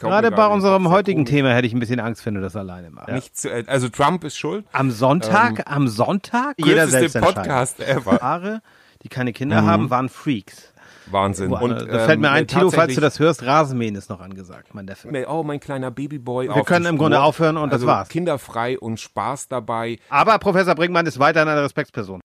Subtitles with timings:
[0.00, 3.12] Gerade bei unserem heutigen Thema hätte ich ein bisschen Angst, wenn du das alleine machst.
[3.12, 4.64] Nicht zu, also Trump ist schuld.
[4.72, 8.16] Am Sonntag, ähm, am Sonntag, jeder selbst Podcast ever.
[8.16, 8.62] Paare,
[9.02, 9.66] die keine Kinder mhm.
[9.66, 10.72] haben, waren Freaks.
[11.10, 11.52] Wahnsinn.
[11.52, 14.74] Und, da fällt mir ähm, ein, Tilo, falls du das hörst, Rasenmähen ist noch angesagt,
[14.74, 15.08] mein Neffe.
[15.28, 16.48] Oh, mein kleiner Babyboy.
[16.48, 18.08] Wir können im Grunde aufhören und also das war's.
[18.08, 19.98] Kinderfrei und Spaß dabei.
[20.08, 22.20] Aber Professor Brinkmann ist weiterhin eine Respektsperson.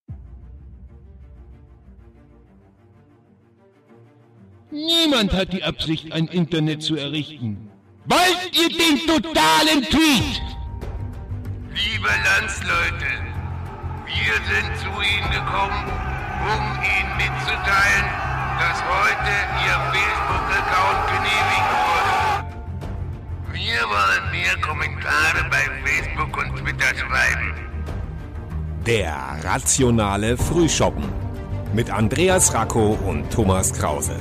[4.70, 7.65] Niemand hat die Absicht, ein Internet zu errichten.
[8.08, 10.40] Wollt ihr den totalen Tweet?
[11.74, 13.10] Liebe Landsleute,
[14.06, 15.90] wir sind zu Ihnen gekommen,
[16.54, 18.06] um Ihnen mitzuteilen,
[18.60, 19.32] dass heute
[19.66, 22.14] Ihr Facebook-Account genehmigt wurde.
[23.52, 27.54] Wir wollen mehr Kommentare bei Facebook und Twitter schreiben.
[28.86, 31.08] Der rationale Frühschoppen
[31.72, 34.14] mit Andreas Racco und Thomas Krause.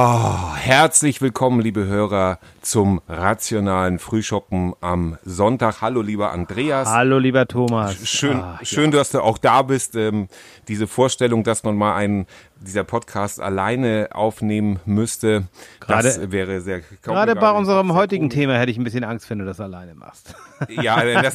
[0.00, 5.80] Oh, herzlich willkommen, liebe Hörer, zum rationalen Frühschoppen am Sonntag.
[5.80, 6.86] Hallo, lieber Andreas.
[6.86, 8.08] Hallo, lieber Thomas.
[8.08, 8.98] Schön, ah, schön, ja.
[8.98, 9.96] dass du auch da bist.
[9.96, 10.28] Ähm,
[10.68, 12.28] diese Vorstellung, dass man mal einen
[12.60, 15.48] dieser Podcast alleine aufnehmen müsste,
[15.80, 16.82] gerade, das wäre sehr.
[17.02, 20.32] Gerade bei unserem heutigen Thema hätte ich ein bisschen Angst, wenn du das alleine machst.
[20.68, 21.34] Ja, das,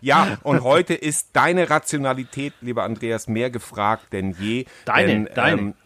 [0.00, 0.38] ja.
[0.44, 4.66] Und heute ist deine Rationalität, lieber Andreas, mehr gefragt denn je.
[4.84, 5.60] Deine, denn, deine.
[5.60, 5.79] Ähm, äh,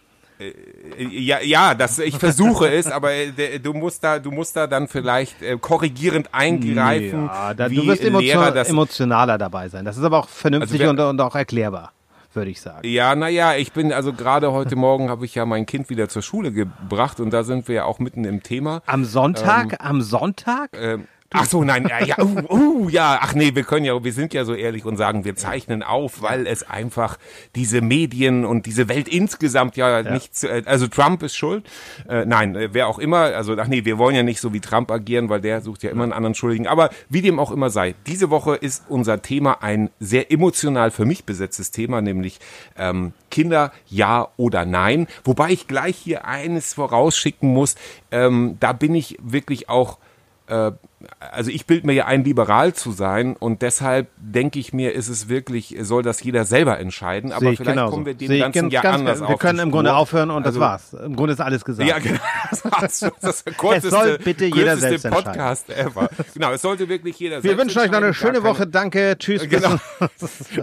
[0.99, 4.89] ja, ja, das, ich versuche es, aber äh, du musst da, du musst da dann
[4.89, 7.27] vielleicht äh, korrigierend eingreifen.
[7.27, 9.85] Ja, da, du wirst emotion, emotionaler dabei sein.
[9.85, 11.93] Das ist aber auch vernünftig also wir, und, und auch erklärbar
[12.35, 12.87] würde ich sagen.
[12.87, 16.23] Ja, naja, ich bin also gerade heute Morgen habe ich ja mein Kind wieder zur
[16.23, 18.83] Schule gebracht und da sind wir ja auch mitten im Thema.
[18.87, 19.73] Am Sonntag?
[19.73, 20.71] Ähm, am Sonntag?
[20.75, 24.13] Ähm, Ach so, nein, ja, ja, uh, uh, ja, ach nee, wir können ja, wir
[24.13, 27.19] sind ja so ehrlich und sagen, wir zeichnen auf, weil es einfach
[27.57, 30.13] diese Medien und diese Welt insgesamt ja, ja.
[30.13, 31.67] nicht, also Trump ist schuld,
[32.09, 34.93] äh, nein, wer auch immer, also ach nee, wir wollen ja nicht so wie Trump
[34.93, 37.97] agieren, weil der sucht ja immer einen anderen Schuldigen, aber wie dem auch immer sei,
[38.07, 42.39] diese Woche ist unser Thema ein sehr emotional für mich besetztes Thema, nämlich
[42.79, 47.75] ähm, Kinder, ja oder nein, wobei ich gleich hier eines vorausschicken muss,
[48.13, 49.99] ähm, da bin ich wirklich auch
[50.47, 50.71] äh,
[51.19, 55.09] also ich bilde mir ja ein, liberal zu sein und deshalb denke ich mir, ist
[55.09, 57.93] es wirklich, soll das jeder selber entscheiden, aber vielleicht genauso.
[57.93, 60.47] kommen wir dem Sehe ganzen Jahr ganz, anders Wir auf können im Grunde aufhören und
[60.47, 61.05] also, das war's.
[61.05, 61.89] Im Grunde ist alles gesagt.
[61.89, 62.21] Ja, genau.
[62.51, 63.01] Das, war's.
[63.21, 66.09] das ist der kürzeste, es soll bitte jeder selbst Podcast ever.
[66.35, 68.67] Genau, es sollte wirklich jeder Wir wünschen euch noch eine schöne keine, Woche.
[68.67, 69.17] Danke.
[69.19, 69.45] Tschüss.
[69.55, 69.77] Genau.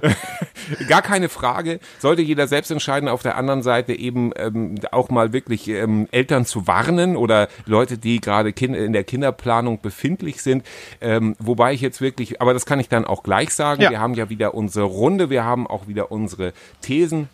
[0.88, 1.80] Gar keine Frage.
[2.00, 3.08] Sollte jeder selbst entscheiden.
[3.08, 7.98] Auf der anderen Seite eben ähm, auch mal wirklich ähm, Eltern zu warnen oder Leute,
[7.98, 10.64] die gerade in der Kinderplanung befindlich sind.
[11.02, 13.82] Ähm, wobei ich jetzt wirklich, aber das kann ich dann auch gleich sagen.
[13.82, 13.90] Ja.
[13.90, 15.30] Wir haben ja wieder unsere Runde.
[15.30, 17.28] Wir haben auch wieder unsere Thesen.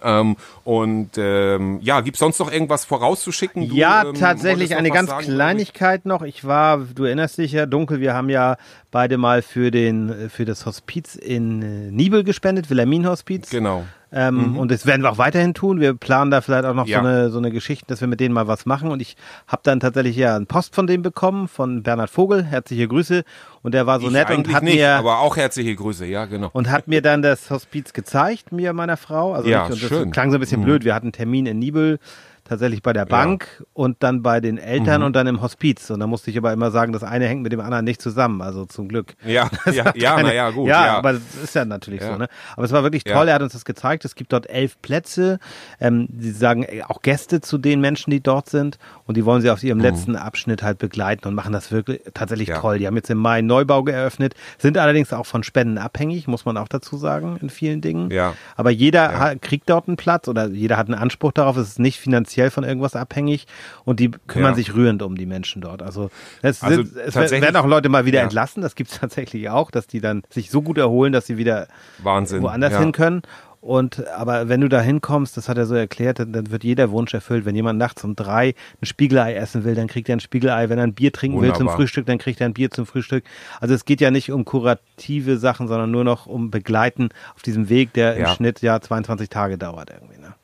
[0.00, 3.68] Ähm, und ähm, ja, gibt's sonst noch irgendwas vorauszuschicken?
[3.68, 6.22] Du, ja, ähm, tatsächlich eine ganz sagen, Kleinigkeit noch.
[6.22, 8.56] Ich war, du erinnerst dich ja, dunkel, wir haben ja
[8.90, 13.50] beide mal für den für das Hospiz in äh, Nibel gespendet, Wilhelmin Hospiz.
[13.50, 13.84] Genau.
[14.12, 14.58] Ähm, mhm.
[14.58, 15.80] Und das werden wir auch weiterhin tun.
[15.80, 17.00] Wir planen da vielleicht auch noch ja.
[17.00, 18.90] so, eine, so eine Geschichte, dass wir mit denen mal was machen.
[18.90, 22.44] Und ich habe dann tatsächlich ja einen Post von dem bekommen, von Bernhard Vogel.
[22.44, 23.24] Herzliche Grüße.
[23.62, 24.96] Und der war so ich nett und hat nicht, mir.
[24.96, 26.50] Aber auch herzliche Grüße, ja, genau.
[26.52, 29.32] Und hat mir dann das Hospiz gezeigt, mir meiner Frau.
[29.32, 30.10] Also ja, ich, und das schön.
[30.10, 30.64] klang so ein bisschen mhm.
[30.64, 30.84] blöd.
[30.84, 31.98] Wir hatten einen Termin in Nibel
[32.44, 33.66] tatsächlich bei der Bank ja.
[33.72, 35.06] und dann bei den Eltern mhm.
[35.06, 35.90] und dann im Hospiz.
[35.90, 38.42] Und da musste ich aber immer sagen, das eine hängt mit dem anderen nicht zusammen,
[38.42, 39.14] also zum Glück.
[39.24, 40.68] Ja, ja, ja, na ja, gut.
[40.68, 42.12] Ja, ja, aber das ist ja natürlich ja.
[42.12, 42.28] so, ne?
[42.56, 44.04] Aber es war wirklich toll, er hat uns das gezeigt.
[44.04, 45.38] Es gibt dort elf Plätze.
[45.80, 49.50] Ähm, sie sagen auch Gäste zu den Menschen, die dort sind und die wollen sie
[49.50, 49.84] auf ihrem mhm.
[49.84, 52.78] letzten Abschnitt halt begleiten und machen das wirklich tatsächlich toll.
[52.78, 56.44] Die haben jetzt im Mai einen Neubau geöffnet, sind allerdings auch von Spenden abhängig, muss
[56.44, 58.10] man auch dazu sagen, in vielen Dingen.
[58.10, 58.34] Ja.
[58.56, 61.56] Aber jeder kriegt dort einen Platz oder jeder hat einen Anspruch darauf.
[61.56, 63.46] Es ist nicht finanziell finanziell von irgendwas abhängig
[63.84, 64.56] und die kümmern ja.
[64.56, 65.82] sich rührend um die Menschen dort.
[65.82, 66.10] Also
[66.40, 68.24] es, also sind, es werden auch Leute mal wieder ja.
[68.24, 71.36] entlassen, das gibt es tatsächlich auch, dass die dann sich so gut erholen, dass sie
[71.36, 71.68] wieder
[72.02, 72.42] Wahnsinn.
[72.42, 72.80] woanders ja.
[72.80, 73.22] hin können.
[73.60, 77.14] Und aber wenn du da hinkommst, das hat er so erklärt, dann wird jeder Wunsch
[77.14, 77.44] erfüllt.
[77.44, 80.68] Wenn jemand nachts um drei ein Spiegelei essen will, dann kriegt er ein Spiegelei.
[80.68, 81.60] Wenn er ein Bier trinken Wunderbar.
[81.60, 83.22] will zum Frühstück, dann kriegt er ein Bier zum Frühstück.
[83.60, 87.68] Also es geht ja nicht um kurative Sachen, sondern nur noch um Begleiten auf diesem
[87.68, 88.30] Weg, der ja.
[88.30, 90.20] im Schnitt ja 22 Tage dauert irgendwie.
[90.20, 90.34] Ne?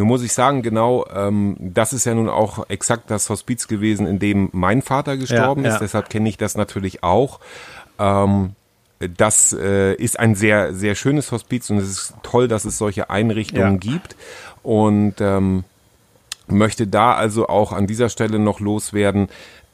[0.00, 4.06] Nun muss ich sagen, genau, ähm, das ist ja nun auch exakt das Hospiz gewesen,
[4.06, 5.74] in dem mein Vater gestorben ja, ist.
[5.74, 5.80] Ja.
[5.80, 7.38] Deshalb kenne ich das natürlich auch.
[7.98, 8.52] Ähm,
[8.98, 13.10] das äh, ist ein sehr, sehr schönes Hospiz und es ist toll, dass es solche
[13.10, 13.92] Einrichtungen ja.
[13.92, 14.16] gibt.
[14.62, 15.64] Und ähm,
[16.46, 19.28] möchte da also auch an dieser Stelle noch loswerden.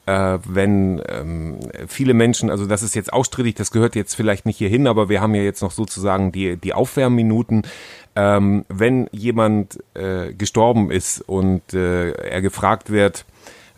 [0.07, 4.57] Äh, wenn ähm, viele Menschen, also das ist jetzt ausstrittig, das gehört jetzt vielleicht nicht
[4.57, 7.63] hierhin, aber wir haben ja jetzt noch sozusagen die, die Aufwärmminuten.
[8.15, 13.25] Ähm, wenn jemand äh, gestorben ist und äh, er gefragt wird,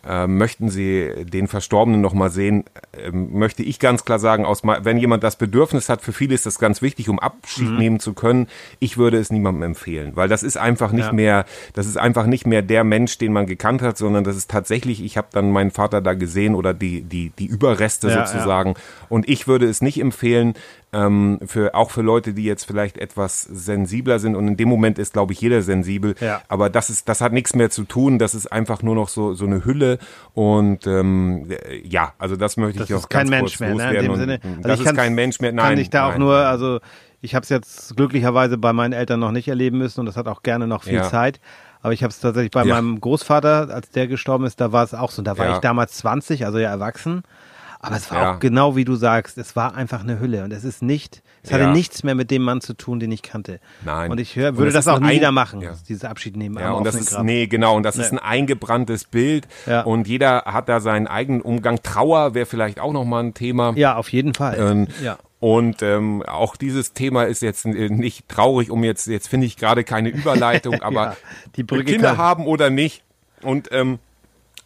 [0.07, 4.63] äh, möchten Sie den Verstorbenen noch mal sehen, äh, möchte ich ganz klar sagen, aus,
[4.63, 7.78] wenn jemand das Bedürfnis hat, für viele ist das ganz wichtig, um Abschied mhm.
[7.78, 8.48] nehmen zu können.
[8.80, 11.13] Ich würde es niemandem empfehlen, weil das ist einfach nicht ja.
[11.13, 14.50] mehr, das ist einfach nicht mehr der Mensch, den man gekannt hat, sondern das ist
[14.50, 18.72] tatsächlich, ich habe dann meinen Vater da gesehen oder die die die Überreste ja, sozusagen.
[18.72, 18.75] Ja.
[19.10, 20.54] Und ich würde es nicht empfehlen,
[20.91, 24.97] ähm, für auch für Leute, die jetzt vielleicht etwas sensibler sind und in dem Moment
[24.97, 26.15] ist, glaube ich, jeder sensibel.
[26.19, 26.41] Ja.
[26.47, 28.19] Aber das ist, das hat nichts mehr zu tun.
[28.19, 30.00] Das ist einfach nur noch so so eine Hülle
[30.33, 31.47] und ähm,
[31.83, 33.75] ja, also das möchte das ich auch ist kein Mensch mehr.
[33.75, 33.94] Ne?
[33.95, 35.51] In dem Sinne, also das ist kein Mensch mehr.
[35.51, 36.80] Nein, kann ich da nein, auch nur, also
[37.21, 40.27] ich habe es jetzt glücklicherweise bei meinen Eltern noch nicht erleben müssen und das hat
[40.27, 41.03] auch gerne noch viel ja.
[41.03, 41.39] Zeit.
[41.81, 42.75] Aber ich habe es tatsächlich bei ja.
[42.75, 45.21] meinem Großvater, als der gestorben ist, da war es auch so.
[45.21, 45.56] Da war ja.
[45.56, 47.24] ich damals 20, also ja erwachsen.
[47.81, 48.35] Aber es war ja.
[48.35, 51.53] auch genau wie du sagst, es war einfach eine Hülle und es ist nicht, es
[51.53, 53.61] hatte nichts mehr mit dem Mann zu tun, den ich kannte.
[53.85, 54.11] Nein.
[54.11, 55.71] Und ich hör, würde das auch nie wieder machen, ja.
[55.87, 56.57] dieses Abschied nehmen.
[56.59, 57.23] Ja, und das ist, Grab.
[57.23, 58.03] nee, genau, und das nee.
[58.03, 59.81] ist ein eingebranntes Bild ja.
[59.83, 61.81] und jeder hat da seinen eigenen Umgang.
[61.81, 63.73] Trauer wäre vielleicht auch nochmal ein Thema.
[63.77, 64.57] Ja, auf jeden Fall.
[64.59, 65.17] Ähm, ja.
[65.39, 69.85] Und ähm, auch dieses Thema ist jetzt nicht traurig, um jetzt, jetzt finde ich gerade
[69.85, 71.15] keine Überleitung, aber
[71.55, 73.03] ja, die Kinder haben oder nicht.
[73.41, 73.99] Und ähm,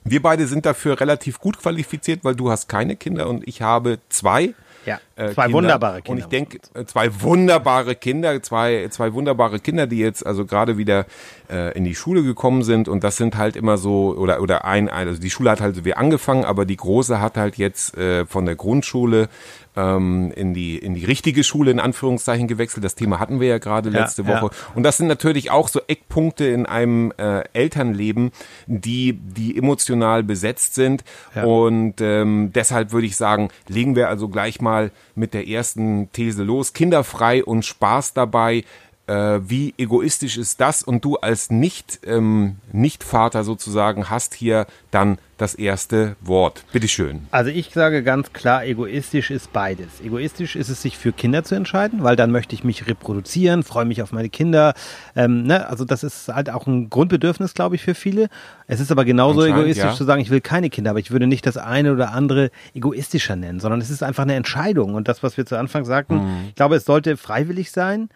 [0.03, 3.99] wir beide sind dafür relativ gut qualifiziert, weil du hast keine Kinder und ich habe
[4.09, 4.53] zwei.
[4.85, 5.57] Ja, äh, zwei Kinder.
[5.57, 6.11] wunderbare Kinder.
[6.11, 10.77] Und ich denke, äh, zwei wunderbare Kinder, zwei, zwei wunderbare Kinder, die jetzt also gerade
[10.77, 11.05] wieder
[11.49, 12.89] äh, in die Schule gekommen sind.
[12.89, 15.85] Und das sind halt immer so, oder, oder ein, also die Schule hat halt so
[15.85, 19.29] wie angefangen, aber die Große hat halt jetzt äh, von der Grundschule
[19.75, 22.83] ähm, in die in die richtige Schule in Anführungszeichen gewechselt.
[22.83, 24.45] Das Thema hatten wir ja gerade ja, letzte Woche.
[24.45, 24.73] Ja.
[24.75, 28.31] Und das sind natürlich auch so Eckpunkte in einem äh, Elternleben,
[28.67, 31.03] die die emotional besetzt sind.
[31.35, 31.43] Ja.
[31.43, 36.43] Und ähm, deshalb würde ich sagen, legen wir also gleich mal mit der ersten These
[36.43, 36.73] los.
[36.73, 38.63] Kinderfrei und Spaß dabei
[39.13, 40.81] äh, wie egoistisch ist das?
[40.81, 46.63] Und du als nicht, ähm, nicht Vater sozusagen hast hier dann das erste Wort.
[46.71, 47.27] Bitteschön.
[47.31, 49.99] Also ich sage ganz klar, egoistisch ist beides.
[50.03, 53.85] Egoistisch ist es, sich für Kinder zu entscheiden, weil dann möchte ich mich reproduzieren, freue
[53.85, 54.73] mich auf meine Kinder.
[55.15, 55.67] Ähm, ne?
[55.67, 58.29] Also das ist halt auch ein Grundbedürfnis, glaube ich, für viele.
[58.67, 59.93] Es ist aber genauso egoistisch ja.
[59.93, 63.35] zu sagen, ich will keine Kinder, aber ich würde nicht das eine oder andere egoistischer
[63.35, 64.95] nennen, sondern es ist einfach eine Entscheidung.
[64.95, 66.45] Und das, was wir zu Anfang sagten, mhm.
[66.49, 68.09] ich glaube, es sollte freiwillig sein.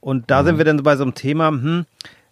[0.00, 0.46] Und da mhm.
[0.46, 1.86] sind wir dann bei so einem Thema, hm,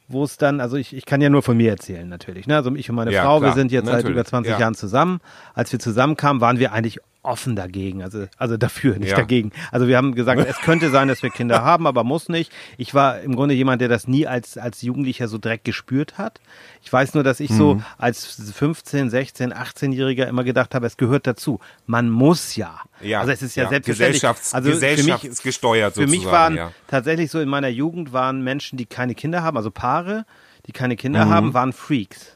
[0.08, 2.46] wo es dann, also ich, ich kann ja nur von mir erzählen natürlich.
[2.46, 2.56] Ne?
[2.56, 4.04] Also ich und meine ja, Frau, klar, wir sind jetzt natürlich.
[4.04, 4.58] seit über 20 ja.
[4.58, 5.20] Jahren zusammen.
[5.54, 9.16] Als wir zusammenkamen, waren wir eigentlich offen dagegen, also, also dafür, nicht ja.
[9.16, 9.50] dagegen.
[9.72, 12.52] Also wir haben gesagt, es könnte sein, dass wir Kinder haben, aber muss nicht.
[12.76, 16.40] Ich war im Grunde jemand, der das nie als, als Jugendlicher so direkt gespürt hat.
[16.82, 17.56] Ich weiß nur, dass ich mhm.
[17.56, 21.60] so als 15, 16, 18-Jähriger immer gedacht habe, es gehört dazu.
[21.86, 22.80] Man muss ja.
[23.00, 23.68] ja also es ist ja, ja.
[23.70, 24.20] selbstverständlich.
[24.20, 26.72] Gesellschafts also gesellschaftsgesteuert Für mich waren ja.
[26.88, 30.26] tatsächlich so in meiner Jugend waren Menschen, die keine Kinder haben, also Paare,
[30.66, 31.30] die keine Kinder mhm.
[31.30, 32.33] haben, waren Freaks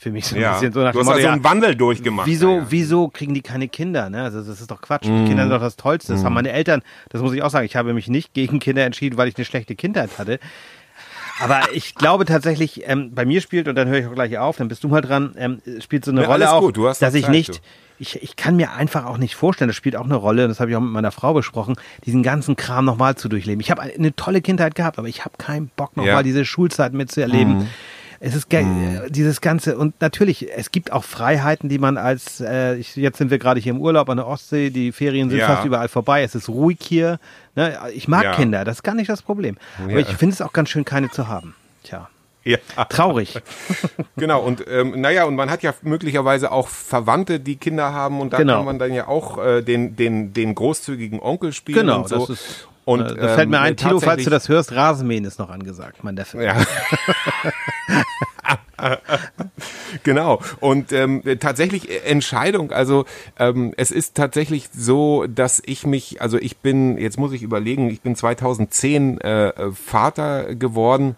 [0.00, 0.54] für mich so ein ja.
[0.54, 2.26] bisschen so nach Du hast also einen Wandel durchgemacht.
[2.26, 2.66] Wieso, ja.
[2.70, 4.08] wieso kriegen die keine Kinder?
[4.08, 4.22] Ne?
[4.22, 5.04] Also das ist doch Quatsch.
[5.04, 5.26] Mm.
[5.26, 6.14] Kinder sind doch das Tollste.
[6.14, 6.24] Das mm.
[6.24, 6.80] haben meine Eltern,
[7.10, 9.44] das muss ich auch sagen, ich habe mich nicht gegen Kinder entschieden, weil ich eine
[9.44, 10.40] schlechte Kindheit hatte.
[11.38, 14.56] Aber ich glaube tatsächlich, ähm, bei mir spielt, und dann höre ich auch gleich auf,
[14.56, 17.30] dann bist du mal dran, ähm, spielt so eine ja, Rolle auch, dass ich Zeit,
[17.30, 17.60] nicht,
[17.98, 20.60] ich, ich kann mir einfach auch nicht vorstellen, das spielt auch eine Rolle, und das
[20.60, 21.76] habe ich auch mit meiner Frau besprochen,
[22.06, 23.60] diesen ganzen Kram nochmal zu durchleben.
[23.60, 26.22] Ich habe eine tolle Kindheit gehabt, aber ich habe keinen Bock nochmal ja.
[26.22, 27.58] diese Schulzeit mitzuerleben.
[27.58, 27.68] Mhm
[28.22, 29.00] es ist mhm.
[29.08, 33.30] dieses Ganze und natürlich, es gibt auch Freiheiten, die man als, äh, ich, jetzt sind
[33.30, 35.46] wir gerade hier im Urlaub an der Ostsee, die Ferien sind ja.
[35.46, 37.18] fast überall vorbei, es ist ruhig hier.
[37.56, 37.78] Ne?
[37.94, 38.34] Ich mag ja.
[38.34, 39.56] Kinder, das ist gar nicht das Problem.
[39.82, 41.54] Aber ich finde es auch ganz schön, keine zu haben.
[41.82, 42.10] Tja.
[42.44, 42.58] Ja.
[42.88, 43.38] Traurig.
[44.16, 48.34] genau, und ähm, naja, und man hat ja möglicherweise auch Verwandte, die Kinder haben und
[48.34, 48.56] da genau.
[48.56, 52.18] kann man dann ja auch äh, den, den, den großzügigen Onkel spielen genau, und so.
[52.18, 55.24] Das ist und, äh, das fällt mir ein, ähm, Tilo, falls du das hörst, Rasenmähen
[55.24, 56.42] ist noch angesagt, mein Neffe.
[56.42, 56.56] Ja.
[60.02, 60.40] genau.
[60.60, 62.72] Und ähm, tatsächlich äh, Entscheidung.
[62.72, 63.04] Also
[63.38, 67.90] ähm, es ist tatsächlich so, dass ich mich, also ich bin, jetzt muss ich überlegen,
[67.90, 71.16] ich bin 2010 äh, Vater geworden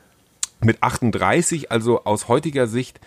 [0.61, 1.71] mit 38.
[1.71, 3.01] Also aus heutiger Sicht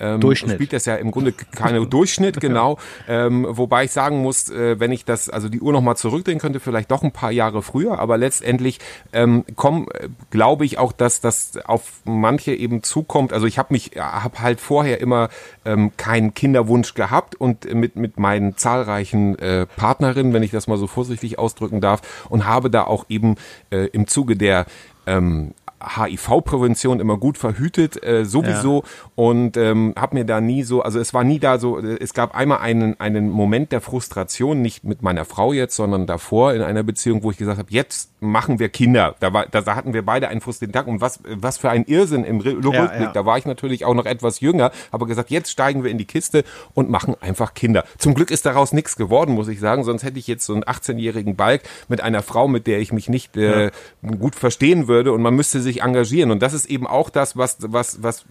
[0.00, 0.54] ähm, Durchschnitt.
[0.54, 2.78] spielt das ja im Grunde keine Durchschnitt, genau.
[3.08, 6.60] Ähm, wobei ich sagen muss, äh, wenn ich das, also die Uhr nochmal zurückdrehen könnte,
[6.60, 8.78] vielleicht doch ein paar Jahre früher, aber letztendlich
[9.12, 9.88] ähm, komm,
[10.30, 13.32] glaube ich auch, dass das auf manche eben zukommt.
[13.32, 15.28] Also ich habe mich, habe halt vorher immer
[15.64, 20.78] ähm, keinen Kinderwunsch gehabt und mit, mit meinen zahlreichen äh, Partnerinnen, wenn ich das mal
[20.78, 23.36] so vorsichtig ausdrücken darf, und habe da auch eben
[23.70, 24.66] äh, im Zuge der
[25.06, 28.82] ähm, HIV-Prävention immer gut verhütet, äh, sowieso.
[28.82, 28.88] Ja.
[29.14, 32.34] Und ähm, habe mir da nie so, also es war nie da so, es gab
[32.34, 36.82] einmal einen, einen Moment der Frustration, nicht mit meiner Frau jetzt, sondern davor in einer
[36.82, 39.14] Beziehung, wo ich gesagt habe, jetzt machen wir Kinder.
[39.20, 40.86] Da, war, da hatten wir beide einen frustrierten Tag.
[40.86, 42.74] Und was, was für ein Irrsinn im Rückblick.
[42.74, 43.12] Ja, ja.
[43.12, 46.04] Da war ich natürlich auch noch etwas jünger, aber gesagt, jetzt steigen wir in die
[46.04, 46.44] Kiste
[46.74, 47.84] und machen einfach Kinder.
[47.98, 49.84] Zum Glück ist daraus nichts geworden, muss ich sagen.
[49.84, 53.08] Sonst hätte ich jetzt so einen 18-jährigen Balk mit einer Frau, mit der ich mich
[53.08, 53.70] nicht äh,
[54.18, 55.12] gut verstehen würde.
[55.12, 56.30] Und man müsste sich engagieren.
[56.30, 58.24] Und das ist eben auch das, was, was, was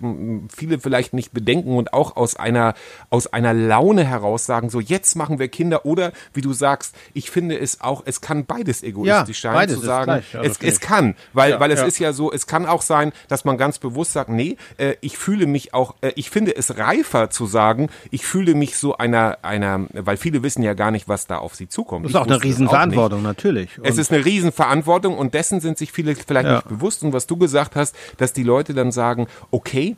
[0.53, 2.73] viele vielleicht nicht bedenken und auch aus einer,
[3.09, 5.85] aus einer Laune heraus sagen, so jetzt machen wir Kinder.
[5.85, 9.53] Oder wie du sagst, ich finde es auch, es kann beides egoistisch sein.
[9.53, 11.85] Beides zu sagen, gleich, also es, es kann, weil, ja, weil es ja.
[11.85, 15.17] ist ja so, es kann auch sein, dass man ganz bewusst sagt, nee, äh, ich
[15.17, 19.37] fühle mich auch, äh, ich finde es reifer zu sagen, ich fühle mich so einer,
[19.43, 22.05] einer, weil viele wissen ja gar nicht, was da auf sie zukommt.
[22.05, 23.77] Das ist ich auch eine Riesenverantwortung, natürlich.
[23.77, 26.55] Und es ist eine Riesenverantwortung und dessen sind sich viele vielleicht ja.
[26.55, 27.03] nicht bewusst.
[27.03, 29.95] Und was du gesagt hast, dass die Leute dann sagen, okay,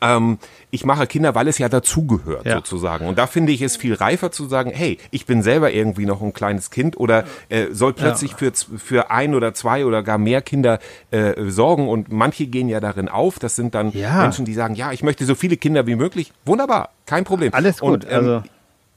[0.00, 0.38] ähm,
[0.70, 2.56] ich mache Kinder, weil es ja dazugehört ja.
[2.56, 3.06] sozusagen.
[3.06, 6.22] Und da finde ich es viel reifer zu sagen, hey, ich bin selber irgendwie noch
[6.22, 8.36] ein kleines Kind oder äh, soll plötzlich ja.
[8.36, 10.78] für, für ein oder zwei oder gar mehr Kinder
[11.10, 11.88] äh, sorgen.
[11.88, 13.38] Und manche gehen ja darin auf.
[13.38, 14.22] Das sind dann ja.
[14.22, 16.32] Menschen, die sagen, ja, ich möchte so viele Kinder wie möglich.
[16.44, 17.52] Wunderbar, kein Problem.
[17.54, 18.04] Alles gut.
[18.04, 18.42] Und, ähm, also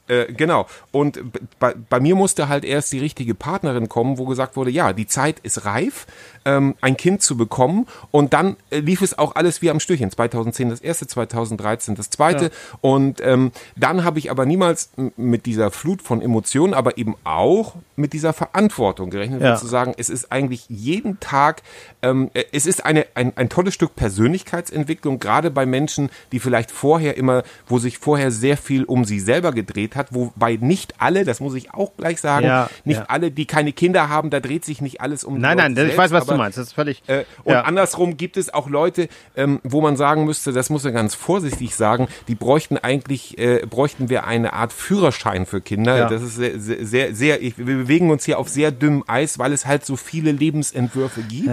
[0.08, 0.68] äh, genau.
[0.92, 1.20] Und
[1.60, 5.08] bei, bei mir musste halt erst die richtige Partnerin kommen, wo gesagt wurde, ja, die
[5.08, 6.08] Zeit ist reif,
[6.44, 7.88] ähm, ein Kind zu bekommen.
[8.12, 10.12] Und dann äh, lief es auch alles wie am Stückchen.
[10.12, 12.46] 2010 das erste, 2013 das zweite.
[12.46, 12.52] Ja.
[12.82, 17.76] Und ähm, dann habe ich aber niemals mit dieser Flut von Emotionen, aber eben auch
[17.96, 19.56] mit dieser Verantwortung gerechnet, ja.
[19.56, 21.62] zu sagen, es ist eigentlich jeden Tag,
[22.02, 26.72] ähm, äh, es ist eine, ein, ein tolles Stück Persönlichkeitsentwicklung, gerade bei Menschen, die vielleicht
[26.72, 30.96] vorher immer, wo sich vorher sehr viel um sie selber gedreht gedreht hat, wobei nicht
[31.00, 33.06] alle, das muss ich auch gleich sagen, ja, nicht ja.
[33.08, 35.40] alle, die keine Kinder haben, da dreht sich nicht alles um.
[35.40, 36.58] Nein, nein, selbst, ich weiß, was aber, du meinst.
[36.58, 37.04] Das ist völlig.
[37.08, 37.62] Äh, und ja.
[37.62, 41.76] andersrum gibt es auch Leute, ähm, wo man sagen müsste, das muss man ganz vorsichtig
[41.76, 46.10] sagen, die bräuchten eigentlich, äh, bräuchten wir eine Art Führerschein für Kinder.
[46.10, 49.54] Das ist sehr, sehr, sehr, ich, wir bewegen uns hier auf sehr dünnem Eis, weil
[49.54, 51.50] es halt so viele Lebensentwürfe gibt.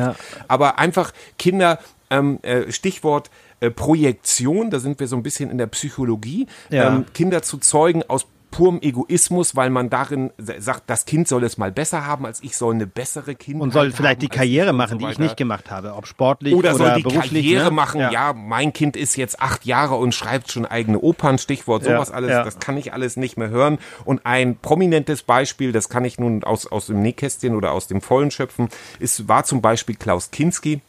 [0.48, 1.78] Aber einfach Kinder,
[2.10, 3.30] ähm, äh, Stichwort
[3.60, 6.88] äh, Projektion, da sind wir so ein bisschen in der Psychologie, ja.
[6.88, 11.56] ähm, Kinder zu zeugen aus purem Egoismus, weil man darin sagt, das Kind soll es
[11.56, 14.98] mal besser haben, als ich soll eine bessere Kindheit Und soll vielleicht die Karriere machen,
[14.98, 17.02] so die ich nicht gemacht habe, ob sportlich oder, oder soll die.
[17.02, 17.70] Karriere ne?
[17.70, 18.10] machen, ja.
[18.10, 18.32] ja.
[18.32, 22.30] mein Kind ist jetzt acht Jahre und schreibt schon eigene Opern, Stichwort sowas ja, alles,
[22.30, 22.44] ja.
[22.44, 23.78] das kann ich alles nicht mehr hören.
[24.04, 28.00] Und ein prominentes Beispiel, das kann ich nun aus, aus dem Nähkästchen oder aus dem
[28.00, 30.80] Vollen schöpfen, ist, war zum Beispiel Klaus Kinski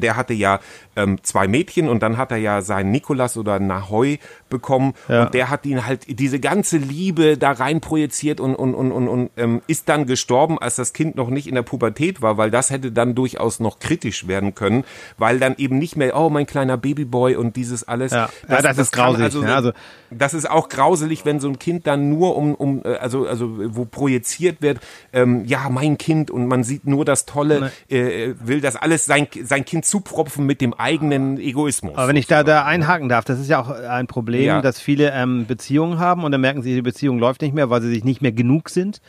[0.00, 0.60] der hatte ja
[0.96, 4.18] ähm, zwei Mädchen und dann hat er ja seinen Nikolas oder Nahoi
[4.50, 5.24] bekommen ja.
[5.24, 9.08] und der hat ihn halt diese ganze Liebe da rein projiziert und, und, und, und,
[9.08, 12.50] und ähm, ist dann gestorben, als das Kind noch nicht in der Pubertät war, weil
[12.50, 14.84] das hätte dann durchaus noch kritisch werden können,
[15.18, 18.12] weil dann eben nicht mehr, oh, mein kleiner Babyboy und dieses alles.
[18.12, 19.24] Ja, das, ja, das, das ist grausig.
[19.24, 19.54] Also, ne?
[19.54, 19.72] also,
[20.10, 23.74] das ist auch grauselig, wenn so ein Kind dann nur um, um äh, also, also
[23.74, 24.80] wo projiziert wird,
[25.12, 27.96] ähm, ja, mein Kind und man sieht nur das Tolle, ne.
[27.96, 31.96] äh, will das alles sein, sein Kind zupropfen mit dem eigenen Egoismus.
[31.96, 34.60] Aber wenn ich da, da einhaken darf, das ist ja auch ein Problem, ja.
[34.60, 37.82] dass viele ähm, Beziehungen haben und dann merken sie, die Beziehung läuft nicht mehr, weil
[37.82, 39.00] sie sich nicht mehr genug sind.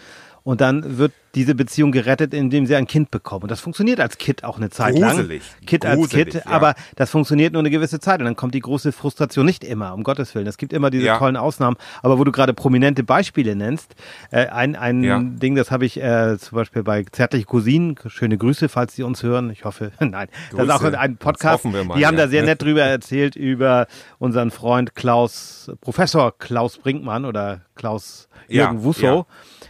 [0.44, 3.44] Und dann wird diese Beziehung gerettet, indem sie ein Kind bekommen.
[3.44, 5.44] Und das funktioniert als Kid auch eine Zeit Gruselig.
[5.44, 5.66] lang.
[5.66, 6.42] Kid als Kid, ja.
[6.46, 8.20] aber das funktioniert nur eine gewisse Zeit.
[8.20, 10.48] Und dann kommt die große Frustration nicht immer, um Gottes Willen.
[10.48, 11.18] Es gibt immer diese ja.
[11.18, 11.76] tollen Ausnahmen.
[12.02, 13.96] Aber wo du gerade prominente Beispiele nennst,
[14.32, 15.20] äh, ein, ein ja.
[15.22, 19.22] Ding, das habe ich äh, zum Beispiel bei Zärtliche Cousinen, schöne Grüße, falls Sie uns
[19.22, 19.50] hören.
[19.50, 20.30] Ich hoffe, nein.
[20.52, 20.66] Grüße.
[20.66, 21.66] Das ist auch ein Podcast.
[21.66, 23.88] Mal, die haben da sehr nett drüber erzählt, über
[24.20, 29.26] unseren Freund Klaus, Professor Klaus Brinkmann oder Klaus Jürgen Wusso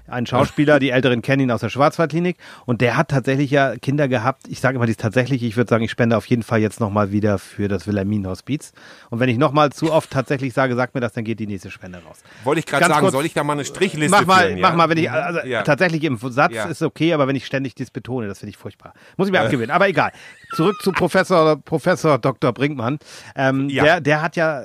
[0.07, 4.07] ein Schauspieler, die Älteren kennen ihn aus der Schwarzwaldklinik und der hat tatsächlich ja Kinder
[4.07, 4.43] gehabt.
[4.47, 7.11] Ich sage immer dies tatsächlich, ich würde sagen, ich spende auf jeden Fall jetzt nochmal
[7.11, 8.73] wieder für das Wilhelmin-Hospiz.
[9.09, 11.71] Und wenn ich nochmal zu oft tatsächlich sage, sag mir das, dann geht die nächste
[11.71, 12.19] Spende raus.
[12.43, 14.69] Wollte ich gerade sagen, kurz, soll ich da mal eine Strichliste mach mal, führen, ja?
[14.69, 15.63] Mach mal, wenn ich, also ja.
[15.63, 16.65] tatsächlich im Satz ja.
[16.65, 18.93] ist okay, aber wenn ich ständig dies betone, das finde ich furchtbar.
[19.17, 19.45] Muss ich mir äh.
[19.45, 20.11] abgewöhnen, aber egal.
[20.55, 22.53] Zurück zu Professor, Professor Dr.
[22.53, 22.99] Brinkmann.
[23.35, 24.63] Ähm, der, der hat ja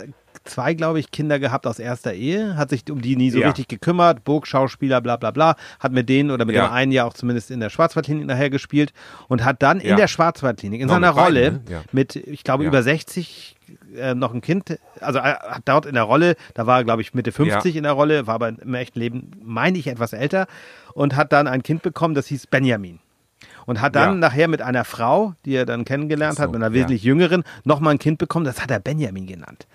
[0.51, 3.47] zwei, glaube ich, Kinder gehabt aus erster Ehe, hat sich um die nie so ja.
[3.47, 6.67] richtig gekümmert, Burgschauspieler, bla bla bla, hat mit denen oder mit ja.
[6.67, 8.93] dem einen ja auch zumindest in der Schwarzwaldklinik nachher gespielt
[9.29, 9.91] und hat dann ja.
[9.91, 11.85] in der Schwarzwaldklinik, in Noch seiner Rolle beiden, ne?
[11.93, 13.57] mit, ich glaube, über 60
[13.97, 17.03] äh, noch ein Kind, also er hat dort in der Rolle, da war er, glaube
[17.03, 20.47] ich, Mitte 50 in der Rolle, war aber im echten Leben, meine ich, etwas älter
[20.95, 22.99] und hat dann ein Kind bekommen, das hieß Benjamin
[23.67, 24.15] und hat dann ja.
[24.17, 27.09] nachher mit einer Frau, die er dann kennengelernt so, hat, mit einer wesentlich ja.
[27.09, 29.67] jüngeren, nochmal ein Kind bekommen, das hat er Benjamin genannt.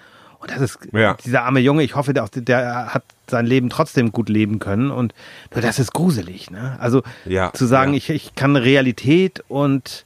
[0.45, 1.17] Und das ist ja.
[1.25, 4.91] dieser arme Junge, ich hoffe, der, der, hat sein Leben trotzdem gut leben können.
[4.91, 5.15] Und
[5.53, 6.77] nur das ist gruselig, ne?
[6.79, 7.97] Also ja, zu sagen, ja.
[7.97, 10.05] ich, ich kann Realität und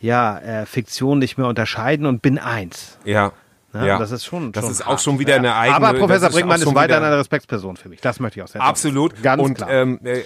[0.00, 2.98] ja, äh, Fiktion nicht mehr unterscheiden und bin eins.
[3.04, 3.32] Ja.
[3.72, 3.86] Ne?
[3.86, 3.98] Ja.
[3.98, 4.52] Das ist schon.
[4.52, 4.94] Das schon ist krass.
[4.94, 5.76] auch schon wieder eine eigene.
[5.76, 8.00] Aber Professor Brinkmann ist schon weiterhin eine Respektsperson für mich.
[8.00, 9.22] Das möchte ich auch sehr Absolut.
[9.22, 9.70] Ganz und, klar.
[9.70, 10.24] Ähm, äh, äh,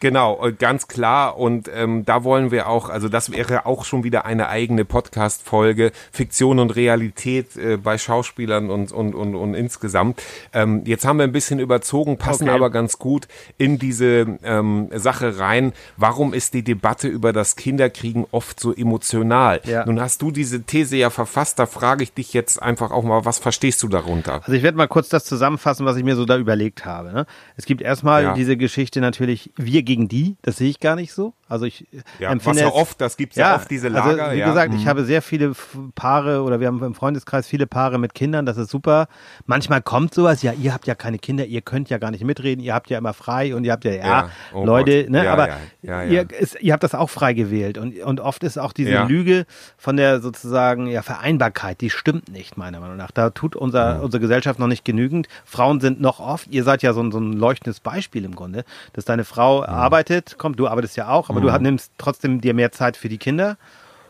[0.00, 1.36] genau, äh, ganz klar.
[1.36, 5.92] Und ähm, da wollen wir auch, also das wäre auch schon wieder eine eigene Podcast-Folge,
[6.10, 10.22] Fiktion und Realität äh, bei Schauspielern und, und, und, und insgesamt.
[10.54, 12.54] Ähm, jetzt haben wir ein bisschen überzogen, passen Okay.
[12.54, 13.28] aber ganz gut
[13.58, 15.72] in diese ähm, Sache rein.
[15.96, 19.60] Warum ist die Debatte über das Kinderkriegen oft so emotional?
[19.64, 19.84] Ja.
[19.86, 23.24] Nun hast du diese These ja verfasst, da frage ich dich jetzt einfach auch mal,
[23.24, 24.34] was verstehst du darunter?
[24.42, 27.12] Also ich werde mal kurz das zusammenfassen, was ich mir so da überlegt habe.
[27.12, 27.26] Ne?
[27.56, 28.34] Es gibt erstmal Ja.
[28.34, 30.36] diese Geschichte natürlich wir gegen die.
[30.42, 31.34] Das sehe ich gar nicht so.
[31.54, 31.86] Also ich
[32.18, 34.24] Ja, empfinde was ja es- oft, das gibt's ja, oft diese Lager.
[34.24, 34.46] Also, wie ja.
[34.46, 34.50] Mhm.
[34.50, 35.52] gesagt, ich habe sehr viele
[35.94, 39.06] Paare oder wir haben im Freundeskreis viele Paare mit Kindern, das ist super.
[39.46, 42.62] Manchmal kommt sowas, ja, ihr habt ja keine Kinder, ihr könnt ja gar nicht mitreden,
[42.62, 45.10] ihr habt ja immer frei und ihr habt ja, ja, Ja, oh Leute, Gott.
[45.12, 46.10] ne, Ja, aber ja, ja, ja.
[46.22, 49.04] Ihr, ist, ihr habt das auch frei gewählt und, und oft ist auch diese Ja.
[49.06, 49.46] Lüge
[49.76, 53.10] von der sozusagen ja, Vereinbarkeit, die stimmt nicht, meiner Meinung nach.
[53.10, 55.28] Da tut unser, unsere Gesellschaft noch nicht genügend.
[55.44, 58.64] Frauen sind noch oft, ihr seid ja so ein, so ein leuchtendes Beispiel im Grunde,
[58.94, 62.72] dass deine Frau arbeitet, kommt, du arbeitest ja auch, aber du nimmst trotzdem dir mehr
[62.72, 63.56] Zeit für die Kinder.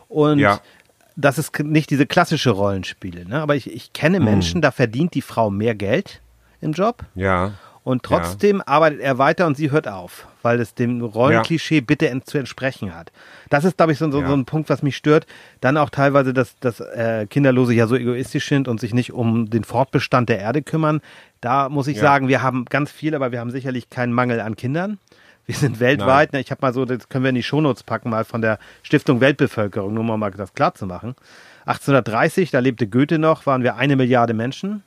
[0.09, 0.59] Und Ja.
[1.15, 3.27] das ist nicht diese klassische Rollenspiele.
[3.27, 3.41] Ne?
[3.41, 6.21] Aber ich, ich kenne Menschen, da verdient die Frau mehr Geld
[6.61, 7.51] im Job ja.
[7.83, 12.25] und trotzdem arbeitet er weiter und sie hört auf, weil es dem Rollenklischee bitte ent
[12.27, 13.11] zu entsprechen hat.
[13.49, 14.27] Das ist, glaube ich, so, so, Ja.
[14.27, 15.27] so ein Punkt, was mich stört.
[15.61, 19.49] Dann auch teilweise, dass, dass äh, Kinderlose ja so egoistisch sind und sich nicht um
[19.49, 21.01] den Fortbestand der Erde kümmern.
[21.41, 22.03] Da muss ich Ja.
[22.03, 24.97] sagen, wir haben ganz viel, aber wir haben sicherlich keinen Mangel an Kindern.
[25.45, 28.09] Wir sind weltweit, ne, ich habe mal so, das können wir in die Shownotes packen,
[28.09, 31.15] mal von der Stiftung Weltbevölkerung, nur um mal das klar zu machen.
[31.65, 34.83] 1830, da lebte Goethe noch, waren wir eine Milliarde Menschen.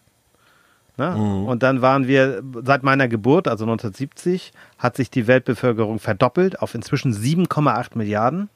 [0.97, 1.15] Ne?
[1.15, 6.75] Und dann waren wir, seit meiner Geburt, also 1970, hat sich die Weltbevölkerung verdoppelt auf
[6.75, 8.49] inzwischen 7,8 Milliarden.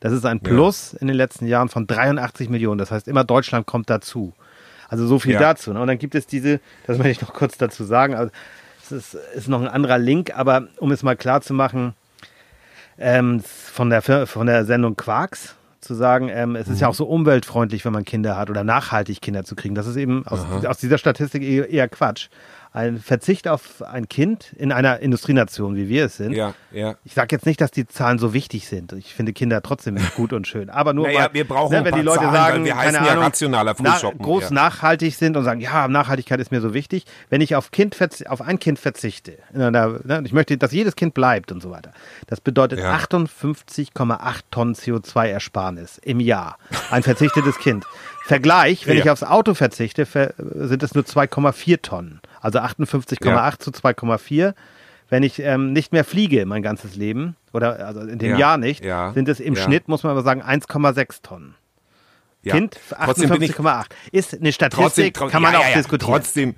[0.00, 2.78] Das ist ein Plus in den letzten Jahren von 83 Millionen.
[2.78, 4.32] Das heißt, immer Deutschland kommt dazu.
[4.88, 5.40] Also so viel Ja.
[5.40, 5.72] dazu.
[5.74, 5.80] Ne?
[5.80, 8.32] Und dann gibt es diese, das möchte ich noch kurz dazu sagen, also
[8.92, 11.94] es ist, ist noch ein anderer Link, aber um es mal klar zu machen,
[12.98, 17.06] ähm, von, der, von der Sendung Quarks zu sagen, ähm, es ist ja auch so
[17.06, 19.74] umweltfreundlich, wenn man Kinder hat oder nachhaltig Kinder zu kriegen.
[19.74, 22.28] Das ist eben aus, aus dieser Statistik eher, eher Quatsch.
[22.72, 26.32] Ein Verzicht auf ein Kind in einer Industrienation, wie wir es sind.
[26.32, 26.94] Ja, ja.
[27.04, 28.92] Ich sage jetzt nicht, dass die Zahlen so wichtig sind.
[28.92, 30.70] Ich finde Kinder trotzdem gut und schön.
[30.70, 33.06] Aber nur Naja, weil, wir brauchen ne, wenn die Leute Zahlen, sagen, wir heißen keine
[33.06, 34.50] ja Ahnung, rationaler na, groß ja.
[34.52, 37.06] nachhaltig sind und sagen, ja, Nachhaltigkeit ist mir so wichtig.
[37.28, 37.96] Wenn ich auf, kind
[38.28, 41.72] auf ein Kind verzichte, in einer, ne, ich möchte, dass jedes Kind bleibt und so
[41.72, 41.90] weiter.
[42.28, 42.94] Das bedeutet Ja.
[42.94, 46.56] 58,8 Tonnen CO2-Ersparnis im Jahr.
[46.90, 47.84] Ein verzichtetes Kind.
[48.24, 49.02] Vergleich, wenn Ja.
[49.02, 52.20] ich aufs Auto verzichte, ver sind es nur 2,4 Tonnen.
[52.40, 53.52] Also 58,8 Ja.
[53.58, 54.54] zu 2,4.
[55.08, 58.58] Wenn ich ähm, nicht mehr fliege mein ganzes Leben, oder also in dem Ja, Jahr
[58.58, 59.56] nicht, ja, sind es im.
[59.56, 61.54] Schnitt, muss man aber sagen, 1,6 Tonnen.
[62.44, 63.86] Kind Trotzdem bin ich 58,8.
[64.12, 66.12] Ist eine Statistik, trotzdem, kann man ja, auch diskutieren.
[66.12, 66.54] Trotzdem,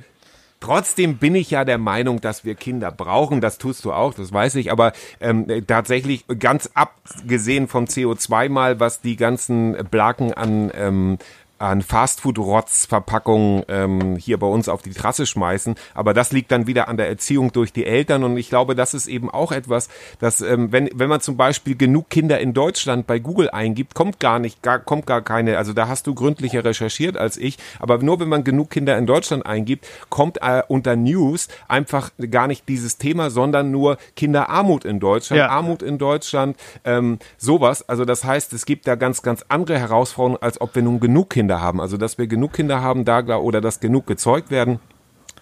[0.61, 3.41] trotzdem bin ich ja der Meinung, dass wir Kinder brauchen.
[3.41, 4.71] Das tust du auch, das weiß ich.
[4.71, 11.19] Aber ähm, äh, tatsächlich ganz abgesehen vom CO2 mal, was die ganzen Blaken an ähm,
[11.63, 15.77] an Fastfood-Rotz-Verpackungen ähm, hier bei uns auf die Trasse schmeißen.
[15.95, 18.25] Aber das liegt dann wieder an der Erziehung durch die Eltern.
[18.25, 21.77] Und ich glaube, das ist eben auch etwas, dass ähm, wenn, wenn man zum Beispiel
[21.77, 25.73] genug Kinder in Deutschland bei Google eingibt, kommt gar nicht, gar, kommt gar keine, also
[25.73, 29.47] da hast du gründlicher recherchiert als ich, aber nur wenn man genug Kinder in Deutschland
[29.47, 35.39] eingibt, kommt äh, unter News einfach gar nicht dieses Thema, sondern nur Kinderarmut in Deutschland,
[35.39, 35.49] Ja.
[35.49, 37.89] Armut in Deutschland, ähm, sowas.
[37.89, 41.31] Also das heißt, es gibt da ganz, ganz andere Herausforderungen, als ob wir nun genug
[41.31, 41.81] Kinder haben.
[41.81, 44.81] Also dass wir genug Kinder haben, da oder dass genug gezeugt werden.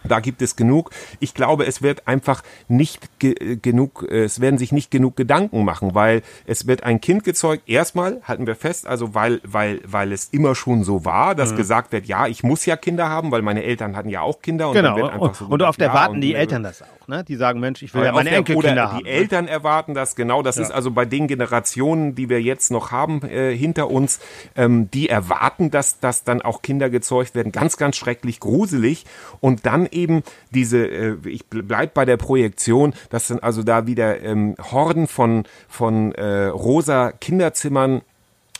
[0.04, 0.90] Da gibt es genug.
[1.20, 5.64] Ich glaube, es wird einfach nicht ge genug, äh, es werden sich nicht genug Gedanken
[5.64, 7.68] machen, weil es wird ein Kind gezeugt.
[7.68, 11.36] Erstmal halten wir fest, also weil, weil, weil es immer schon so war, Mhm.
[11.38, 14.40] dass gesagt wird, ja, ich muss ja Kinder haben, weil meine Eltern hatten ja auch
[14.40, 14.68] Kinder.
[14.68, 14.88] Und Genau.
[14.90, 16.82] dann wird einfach Und, so und gesagt, oft ja, erwarten und, die äh, Eltern das
[16.82, 16.86] auch.
[17.08, 17.24] Ne?
[17.24, 19.04] Die sagen, Mensch, ich will ja meine auf der- Enkelkinder oder haben.
[19.04, 20.42] Die Eltern erwarten das, genau.
[20.42, 24.20] Das ist also bei den Generationen, die wir jetzt noch haben äh, hinter uns,
[24.56, 27.52] ähm, die erwarten, dass, dass dann auch Kinder gezeugt werden.
[27.52, 29.04] Ganz, ganz schrecklich gruselig.
[29.40, 33.86] Und dann eben diese, äh, ich bl- bleib bei der Projektion, dass dann also da
[33.86, 38.02] wieder ähm, Horden von, von äh, rosa Kinderzimmern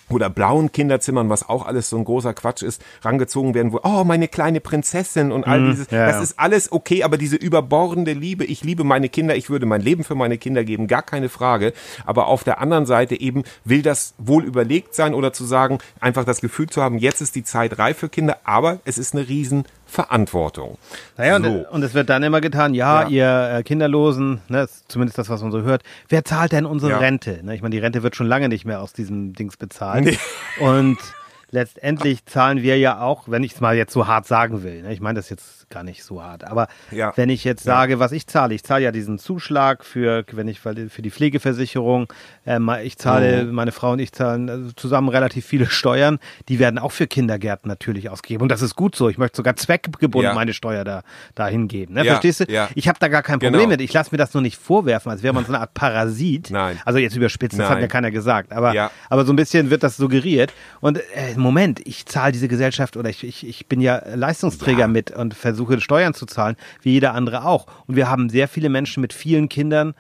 [0.08, 4.02] oder blauen Kinderzimmern, was auch alles so ein großer Quatsch ist, rangezogen werden, wo, oh,
[4.02, 5.96] meine kleine Prinzessin und all dieses, Mhm.
[5.96, 9.66] ja, das ist alles okay, aber diese überbordende Liebe, ich liebe meine Kinder, ich würde
[9.66, 11.72] mein Leben für meine Kinder geben, gar keine Frage,
[12.06, 16.24] aber auf der anderen Seite eben will das wohl überlegt sein oder zu sagen, einfach
[16.24, 19.28] das Gefühl zu haben, jetzt ist die Zeit reif für Kinder, aber es ist eine
[19.28, 20.78] riesen Verantwortung.
[21.16, 21.46] Naja, so.
[21.46, 23.08] und, und, es wird dann immer getan, ja, ja.
[23.08, 26.98] ihr äh, Kinderlosen, ne, zumindest das, was man so hört, wer zahlt denn unsere ja.
[26.98, 27.40] Rente?
[27.42, 30.04] Ne, ich meine, die Rente wird schon lange nicht mehr aus diesem Dings bezahlt.
[30.04, 30.18] Nee.
[30.60, 30.98] Und
[31.50, 34.92] letztendlich zahlen wir ja auch, wenn ich es mal jetzt so hart sagen will, ne,
[34.92, 36.44] ich meine das jetzt gar nicht so hart.
[36.44, 37.12] Aber ja.
[37.16, 37.98] wenn ich jetzt sage, ja.
[37.98, 42.12] was ich zahle, ich zahle ja diesen Zuschlag für, wenn ich für die Pflegeversicherung,
[42.46, 43.52] äh, ich zahle, oh.
[43.52, 47.68] meine Frau und ich zahlen also zusammen relativ viele Steuern, die werden auch für Kindergärten
[47.68, 48.42] natürlich ausgegeben.
[48.42, 49.08] Und das ist gut so.
[49.08, 50.34] Ich möchte sogar zweckgebunden ja.
[50.34, 51.02] meine Steuer da
[51.34, 51.94] dahin geben.
[51.94, 52.04] Ne?
[52.04, 52.44] Verstehst du?
[52.74, 53.70] Ich habe da gar kein Problem genau.
[53.70, 53.80] mit.
[53.80, 56.50] Ich lasse mir das nur nicht vorwerfen, als wäre man so eine Art Parasit.
[56.50, 56.78] Nein.
[56.84, 57.68] Also jetzt überspitzt, das Nein.
[57.70, 58.52] hat mir keiner gesagt.
[58.52, 60.52] Aber, aber so ein bisschen wird das suggeriert.
[60.80, 65.10] Und äh, Moment, ich zahle diese Gesellschaft oder ich, ich, ich bin ja Leistungsträger mit
[65.10, 67.66] und versuche versuche Steuern zu zahlen, wie jeder andere auch.
[67.86, 69.94] Und wir haben sehr viele Menschen mit vielen Kindern.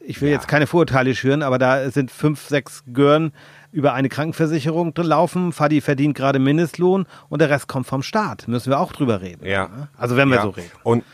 [0.00, 0.36] Ich will ja.
[0.36, 3.32] jetzt keine Vorurteile schüren, aber da sind fünf, sechs Gören
[3.70, 5.52] über eine Krankenversicherung laufen.
[5.52, 8.48] Fadi verdient gerade Mindestlohn und der Rest kommt vom Staat.
[8.48, 9.44] Müssen wir auch drüber reden.
[9.44, 9.88] Ja.
[9.96, 10.42] Also wenn wir ja.
[10.42, 10.70] so reden.
[10.82, 11.04] Und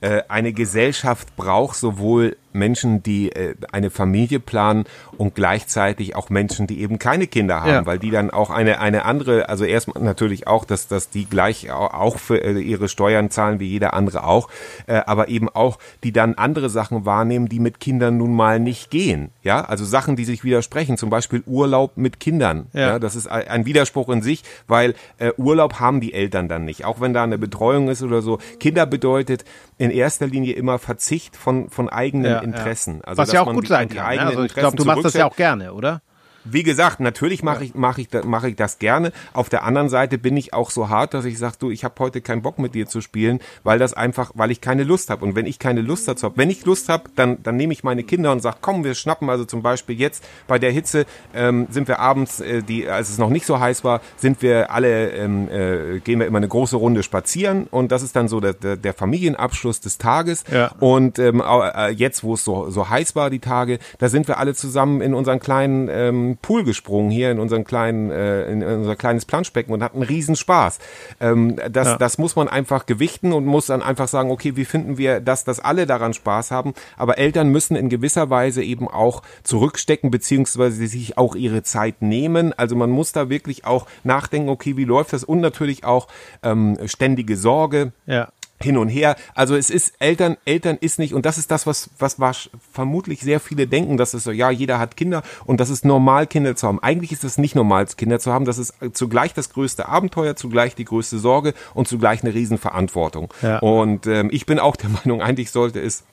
[0.00, 4.84] äh, eine Gesellschaft braucht sowohl Menschen, die äh, eine Familie planen
[5.16, 7.86] und gleichzeitig auch Menschen, die eben keine Kinder haben, ja.
[7.86, 11.70] weil die dann auch eine eine andere, also erstmal natürlich auch, dass dass die gleich
[11.70, 14.48] auch für äh, ihre Steuern zahlen wie jeder andere auch,
[14.86, 18.90] äh, aber eben auch die dann andere Sachen wahrnehmen, die mit Kindern nun mal nicht
[18.90, 23.16] gehen, ja, also Sachen, die sich widersprechen, zum Beispiel Urlaub mit Kindern, ja, ja das
[23.16, 27.12] ist ein Widerspruch in sich, weil äh, Urlaub haben die Eltern dann nicht, auch wenn
[27.12, 28.38] da eine Betreuung ist oder so.
[28.58, 29.44] Kinder bedeutet
[29.78, 32.38] in erster Linie immer Verzicht von von eigenen ja.
[32.46, 33.02] Interessen.
[33.04, 34.14] Also, Was ja auch gut sein kann.
[34.14, 34.22] Ne?
[34.22, 36.02] Also ich glaube, du machst das ja auch gerne, oder?
[36.50, 39.12] Wie gesagt, natürlich mache ich, mache ich, mache ich das gerne.
[39.32, 41.94] Auf der anderen Seite bin ich auch so hart, dass ich sage, du, ich habe
[41.98, 45.24] heute keinen Bock mit dir zu spielen, weil das einfach, weil ich keine Lust habe.
[45.24, 47.84] Und wenn ich keine Lust dazu habe, wenn ich Lust habe, dann, dann nehme ich
[47.84, 49.30] meine Kinder und sage, komm, wir schnappen.
[49.30, 53.18] Also zum Beispiel jetzt bei der Hitze ähm, sind wir abends, äh, die, als es
[53.18, 56.76] noch nicht so heiß war, sind wir alle, ähm, äh, gehen wir immer eine große
[56.76, 60.44] Runde spazieren und das ist dann so der, der, der Familienabschluss des Tages.
[60.50, 60.72] Ja.
[60.80, 64.38] Und ähm, äh, jetzt, wo es so, so heiß war, die Tage, da sind wir
[64.38, 68.96] alle zusammen in unseren kleinen ähm, Pool gesprungen hier in unseren kleinen, äh, in unser
[68.96, 70.78] kleines Planschbecken und hatten riesen Spaß.
[71.20, 71.98] Ähm, das, ja.
[71.98, 75.44] das muss man einfach gewichten und muss dann einfach sagen, okay, wie finden wir das,
[75.44, 76.74] dass alle daran Spaß haben?
[76.96, 82.52] Aber Eltern müssen in gewisser Weise eben auch zurückstecken, beziehungsweise sich auch ihre Zeit nehmen.
[82.56, 85.24] Also man muss da wirklich auch nachdenken, okay, wie läuft das?
[85.24, 86.08] Und natürlich auch
[86.42, 87.92] ähm, ständige Sorge.
[88.06, 88.28] Ja
[88.60, 89.16] hin und her.
[89.34, 93.20] Also es ist Eltern, Eltern ist nicht, und das ist das, was, was was vermutlich
[93.20, 96.56] sehr viele denken, dass es so, ja, jeder hat Kinder und das ist normal, Kinder
[96.56, 96.82] zu haben.
[96.82, 98.44] Eigentlich ist es nicht normal, Kinder zu haben.
[98.44, 103.32] Das ist zugleich das größte Abenteuer, zugleich die größte Sorge und zugleich eine Riesenverantwortung.
[103.42, 103.58] Ja.
[103.58, 106.04] Und ähm, ich bin auch der Meinung, eigentlich sollte es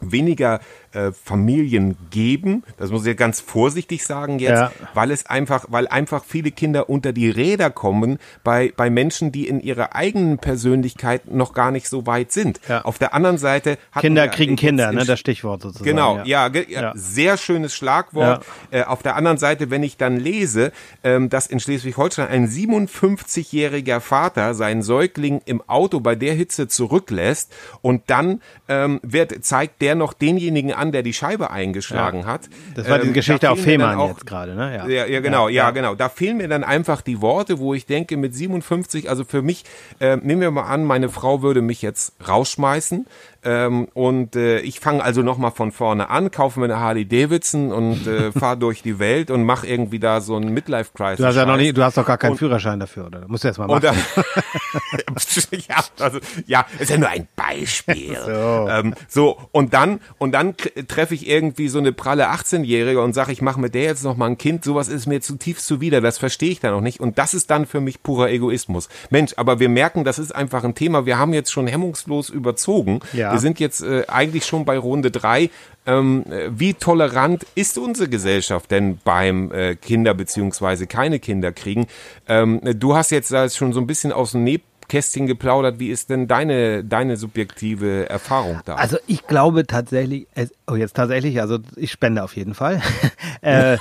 [0.00, 0.60] weniger
[0.92, 2.64] äh, Familien geben.
[2.76, 4.72] Das muss ich ganz vorsichtig sagen jetzt, ja.
[4.94, 9.48] weil es einfach, weil einfach viele Kinder unter die Räder kommen bei, bei Menschen, die
[9.48, 12.60] in ihrer eigenen Persönlichkeit noch gar nicht so weit sind.
[12.68, 12.82] Ja.
[12.82, 15.88] Auf der anderen Seite Kinder kriegen Kinder, ne, das Stichwort sozusagen.
[15.88, 16.92] Genau, ja, ja, ja.
[16.94, 18.44] sehr schönes Schlagwort.
[18.70, 20.72] Äh, auf der anderen Seite, wenn ich dann lese,
[21.04, 27.52] ähm, dass in Schleswig-Holstein ein 57-jähriger Vater seinen Säugling im Auto bei der Hitze zurücklässt
[27.80, 32.26] und dann ähm, wird, zeigt der noch denjenigen an, der die Scheibe eingeschlagen ja.
[32.26, 32.48] hat.
[32.74, 34.74] Das war die ähm, Geschichte auf Fehmarn jetzt gerade, ne?
[34.74, 34.88] Ja.
[34.88, 35.94] ja, ja genau, ja, ja, genau.
[35.94, 39.64] Da fehlen mir dann einfach die Worte, wo ich denke, mit 57, also für mich,
[40.00, 43.06] äh, nehmen wir mal an, meine Frau würde mich jetzt rausschmeißen.
[43.44, 47.72] Ähm, und äh, ich fange also nochmal von vorne an, kaufe mir eine Harley Davidson
[47.72, 51.16] und äh, fahre durch die Welt und mache irgendwie da so einen Midlife Crisis.
[51.16, 53.26] Du hast ja noch nie, du hast doch gar keinen und, Führerschein dafür, oder?
[53.26, 53.78] Musst du erst mal machen.
[53.78, 53.94] Oder,
[55.68, 58.16] ja, also, ja, ist ja nur ein Beispiel.
[58.24, 58.68] so.
[58.70, 60.54] Ähm, so und dann und dann
[60.86, 64.16] treffe ich irgendwie so eine pralle 18-Jährige und sage, ich mache mit der jetzt noch
[64.16, 64.62] mal ein Kind.
[64.64, 66.00] Sowas ist mir zutiefst zuwider.
[66.00, 67.00] Das verstehe ich dann noch nicht.
[67.00, 68.88] Und das ist dann für mich purer Egoismus.
[69.10, 71.06] Mensch, aber wir merken, das ist einfach ein Thema.
[71.06, 73.00] Wir haben jetzt schon hemmungslos überzogen.
[73.12, 73.31] Ja.
[73.32, 75.50] Wir sind jetzt äh, eigentlich schon bei Runde drei.
[75.84, 81.86] Ähm, wie tolerant ist unsere Gesellschaft denn beim äh, Kinder beziehungsweise keine Kinder kriegen?
[82.28, 84.60] Ähm, du hast jetzt da schon so ein bisschen aus dem Näh
[84.92, 85.78] Kästchen geplaudert.
[85.78, 88.74] Wie ist denn deine, deine subjektive Erfahrung da?
[88.74, 90.26] Also ich glaube tatsächlich,
[90.70, 92.82] oh jetzt tatsächlich, also ich spende auf jeden Fall.
[93.40, 93.78] äh,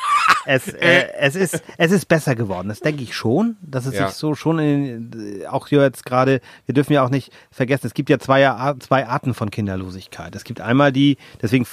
[0.51, 4.07] es, äh, es, ist, es ist besser geworden, das denke ich schon, dass es ja.
[4.07, 7.93] sich so schon in, auch hier jetzt gerade, wir dürfen ja auch nicht vergessen, es
[7.93, 8.41] gibt ja zwei,
[8.79, 10.35] zwei Arten von Kinderlosigkeit.
[10.35, 11.65] Es gibt einmal die, deswegen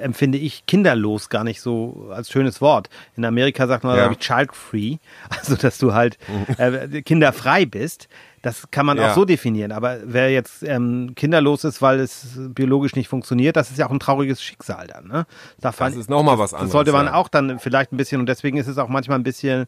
[0.00, 2.88] empfinde ich kinderlos gar nicht so als schönes Wort.
[3.16, 4.10] In Amerika sagt man, ja.
[4.10, 4.96] ich, child free,
[5.28, 6.18] also dass du halt
[6.58, 8.08] äh, kinderfrei bist.
[8.46, 9.10] Das kann man ja.
[9.10, 9.72] auch so definieren.
[9.72, 13.90] Aber wer jetzt ähm, kinderlos ist, weil es biologisch nicht funktioniert, das ist ja auch
[13.90, 15.08] ein trauriges Schicksal dann.
[15.08, 15.26] Ne?
[15.60, 16.68] Das, das ist nochmal was anderes.
[16.68, 17.14] Das sollte man ja.
[17.14, 19.66] auch dann vielleicht ein bisschen, und deswegen ist es auch manchmal ein bisschen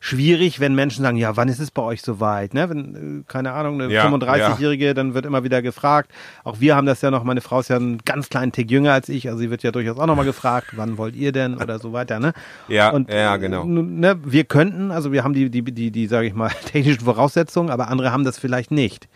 [0.00, 2.54] schwierig, wenn Menschen sagen, ja, wann ist es bei euch soweit?
[2.54, 2.68] Ne?
[2.68, 4.94] Wenn, äh, keine Ahnung, eine ja, 35-Jährige, ja.
[4.94, 6.10] dann wird immer wieder gefragt.
[6.44, 8.92] Auch wir haben das ja noch, meine Frau ist ja einen ganz kleinen Tick jünger
[8.92, 11.78] als ich, also sie wird ja durchaus auch nochmal gefragt, wann wollt ihr denn oder
[11.78, 12.20] so weiter.
[12.20, 12.32] Ne?
[12.68, 13.64] Ja, und, ja, genau.
[13.64, 17.70] Ne, wir könnten, also wir haben die, die, die, die, sage ich mal, technischen Voraussetzungen,
[17.70, 19.08] aber andere haben das vielleicht nicht.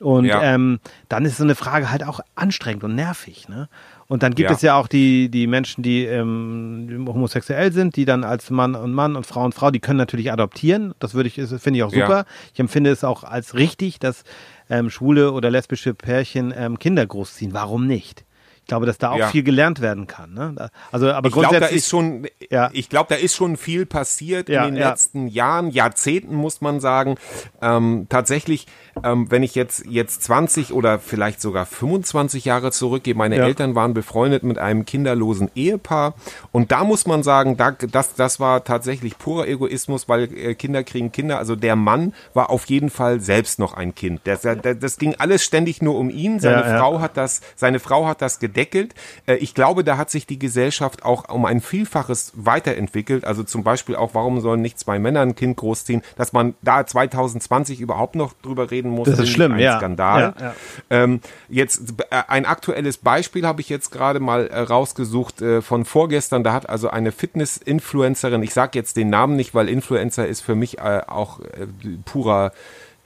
[0.00, 0.42] Und ja.
[0.42, 3.48] ähm, dann ist so eine Frage halt auch anstrengend und nervig.
[3.48, 3.68] Ne?
[4.08, 4.56] Und dann gibt ja.
[4.56, 8.94] es ja auch die, die Menschen, die ähm, homosexuell sind, die dann als Mann und
[8.94, 10.94] Mann und Frau und Frau, die können natürlich adoptieren.
[10.98, 12.08] Das würde ich, finde ich auch super.
[12.08, 12.24] Ja.
[12.54, 14.24] Ich empfinde es auch als richtig, dass
[14.70, 17.52] ähm, schwule oder lesbische Pärchen ähm, Kinder großziehen.
[17.52, 18.24] Warum nicht?
[18.62, 19.28] Ich glaube, dass da auch ja.
[19.28, 20.34] viel gelernt werden kann.
[20.34, 20.70] Ne?
[20.92, 22.68] Also, aber ich glaube, da ist schon, ja.
[22.74, 26.78] ich glaube, da ist schon viel passiert ja, in den letzten Jahren, Jahrzehnten muss man
[26.78, 27.16] sagen.
[27.62, 28.66] Ähm, tatsächlich,
[29.04, 33.94] ähm, wenn ich jetzt jetzt 20 oder vielleicht sogar 25 Jahre zurückgehe, meine Eltern waren
[33.94, 36.14] befreundet mit einem kinderlosen Ehepaar
[36.52, 40.84] und da muss man sagen, da, das das war tatsächlich purer Egoismus, weil äh, Kinder
[40.84, 41.38] kriegen Kinder.
[41.38, 44.20] Also der Mann war auf jeden Fall selbst noch ein Kind.
[44.24, 46.40] Das, das, das ging alles ständig nur um ihn.
[46.40, 48.94] Seine Frau hat das, seine Frau hat das gedeckelt.
[49.26, 53.24] Äh, ich glaube, da hat sich die Gesellschaft auch um ein Vielfaches weiterentwickelt.
[53.24, 56.86] Also zum Beispiel auch, warum sollen nicht zwei Männer ein Kind großziehen, dass man da
[56.86, 59.08] 2020 überhaupt noch drüber reden muss.
[59.08, 59.78] Das ist schlimm, ein ja.
[59.78, 60.34] Skandal.
[60.38, 60.54] Ja, ja.
[60.90, 65.84] Ähm, jetzt äh, ein aktuelles Beispiel habe ich jetzt gerade mal äh, rausgesucht äh, von
[65.84, 66.44] vorgestern.
[66.44, 70.54] Da hat also eine Fitness-Influencerin, ich sage jetzt den Namen nicht, weil Influencer ist für
[70.54, 71.66] mich äh, auch äh,
[72.04, 72.52] purer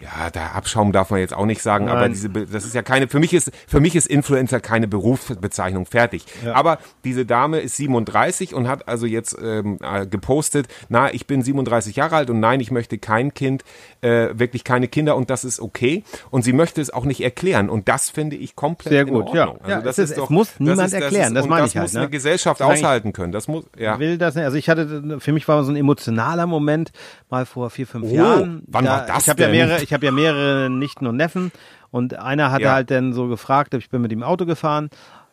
[0.02, 1.96] ja, der Abschaum darf man jetzt auch nicht sagen, Nein.
[1.96, 5.86] aber diese, das ist ja keine, für mich ist, für mich ist Influencer keine Berufsbezeichnung,
[5.86, 6.24] fertig.
[6.44, 6.54] Ja.
[6.54, 11.42] Aber diese Dame ist 37 und hat also jetzt ähm, äh, gepostet, na, ich bin
[11.42, 13.62] 37 Jahre alt und nein, ich möchte kein Kind,
[14.00, 16.02] äh, wirklich keine Kinder und das ist okay.
[16.30, 19.38] Und sie möchte es auch nicht erklären und das finde ich komplett Sehr gut, in
[19.38, 19.60] Ordnung.
[19.66, 19.76] Ja.
[19.76, 21.76] Also das es, ist doch, es muss niemand das ist, erklären, das, das meine ich
[21.76, 21.84] halt.
[21.84, 22.10] Das muss eine ne?
[22.10, 23.32] Gesellschaft aushalten können.
[23.32, 23.98] Das muss, ja.
[24.00, 24.44] Will das nicht.
[24.44, 26.90] Also ich hatte, für mich war so ein emotionaler Moment
[27.30, 28.62] mal vor vier, fünf oh, Jahren.
[28.66, 29.54] Wann da, war das ich denn?
[29.54, 31.52] Ja mehrere, ich habe ja mehrere Nichten und Neffen
[31.90, 32.72] und einer hat ja.
[32.72, 34.90] halt dann so gefragt, ich bin mit dem Auto gefahren,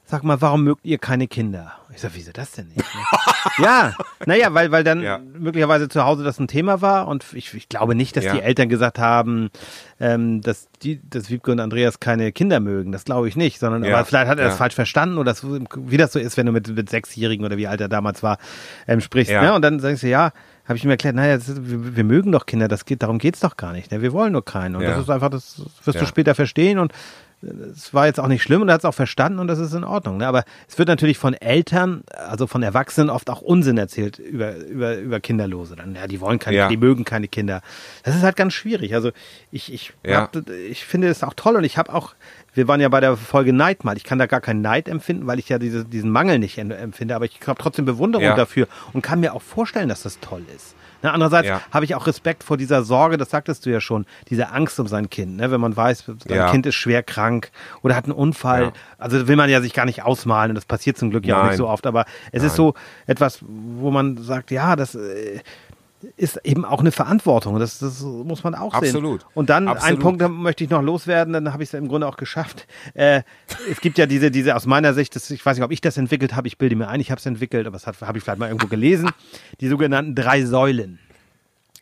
[0.10, 1.74] sag mal, warum mögt ihr keine Kinder?
[1.94, 2.84] Ich sag, wieso das denn nicht?
[3.60, 3.94] ja,
[4.26, 5.20] naja, weil, weil dann ja.
[5.20, 8.34] möglicherweise zu Hause das ein Thema war und ich, ich glaube nicht, dass ja.
[8.34, 9.52] die Eltern gesagt haben,
[10.00, 12.92] ähm, dass die, dass Wiebke und Andreas keine Kinder mögen.
[12.92, 15.98] Das glaube ich nicht, sondern aber vielleicht hat er das falsch verstanden oder das, wie
[15.98, 18.40] das so ist, wenn du mit, mit Sechsjährigen oder wie alt er damals war,
[18.88, 19.32] ähm, sprichst.
[19.32, 19.54] Ne?
[19.54, 20.32] Und dann sagst du, ja,
[20.70, 23.40] habe ich ihm erklärt, naja, ist, wir, wir, mögen doch Kinder, das geht, darum geht's
[23.40, 23.92] doch gar nicht.
[23.92, 24.04] Ne?
[24.04, 24.76] Wir wollen nur keinen.
[24.76, 24.92] Und ja.
[24.92, 26.02] das ist einfach, das wirst ja.
[26.02, 26.94] du später verstehen und
[27.42, 29.74] es war jetzt auch nicht schlimm und er hat es auch verstanden und das ist
[29.74, 30.18] in Ordnung.
[30.18, 30.28] Ne?
[30.28, 34.98] Aber es wird natürlich von Eltern, also von Erwachsenen oft auch Unsinn erzählt über, über,
[34.98, 35.76] über Kinderlose.
[35.76, 36.68] Dann, ja, die wollen keine, ja.
[36.68, 37.62] die mögen keine Kinder.
[38.04, 38.94] Das ist halt ganz schwierig.
[38.94, 39.12] Also
[39.52, 40.22] ich, ich, ja.
[40.22, 42.14] hab, ich finde es auch toll und ich habe auch
[42.54, 43.96] wir waren ja bei der Folge Neid mal.
[43.96, 47.16] Ich kann da gar keinen Neid empfinden, weil ich ja diese, diesen Mangel nicht empfinde,
[47.16, 48.36] aber ich habe trotzdem Bewunderung ja.
[48.36, 50.76] dafür und kann mir auch vorstellen, dass das toll ist.
[51.02, 51.62] Ne, andererseits ja.
[51.72, 54.88] habe ich auch Respekt vor dieser Sorge, das sagtest du ja schon, diese Angst um
[54.88, 55.38] sein Kind.
[55.38, 55.50] Ne?
[55.52, 56.52] Wenn man weiß, sein ja.
[56.52, 58.64] Kind ist schwer krank oder hat einen Unfall.
[58.64, 58.72] Ja.
[58.98, 61.46] Also will man ja sich gar nicht ausmalen und das passiert zum Glück ja auch
[61.48, 61.86] nicht so oft.
[61.88, 62.48] Aber es Nein.
[62.48, 62.74] ist so
[63.08, 65.40] etwas, wo man sagt, ja, das, äh,
[66.18, 67.60] ist eben auch eine Verantwortung.
[67.60, 68.90] Das, das muss man auch sehen.
[68.90, 69.26] Absolut.
[69.34, 69.90] Und dann Absolut.
[69.90, 72.68] einen Punkt, möchte ich noch loswerden, dann habe ich es ja im Grunde auch geschafft.
[72.94, 73.22] Äh,
[73.70, 75.98] es gibt ja diese, diese aus meiner Sicht, das, ich weiß nicht, ob ich das
[75.98, 78.40] entwickelt habe, ich bilde mir ein, ich habe es entwickelt, aber das habe ich vielleicht
[78.40, 79.10] mal irgendwo gelesen,
[79.60, 81.00] die sogenannten drei Säulen.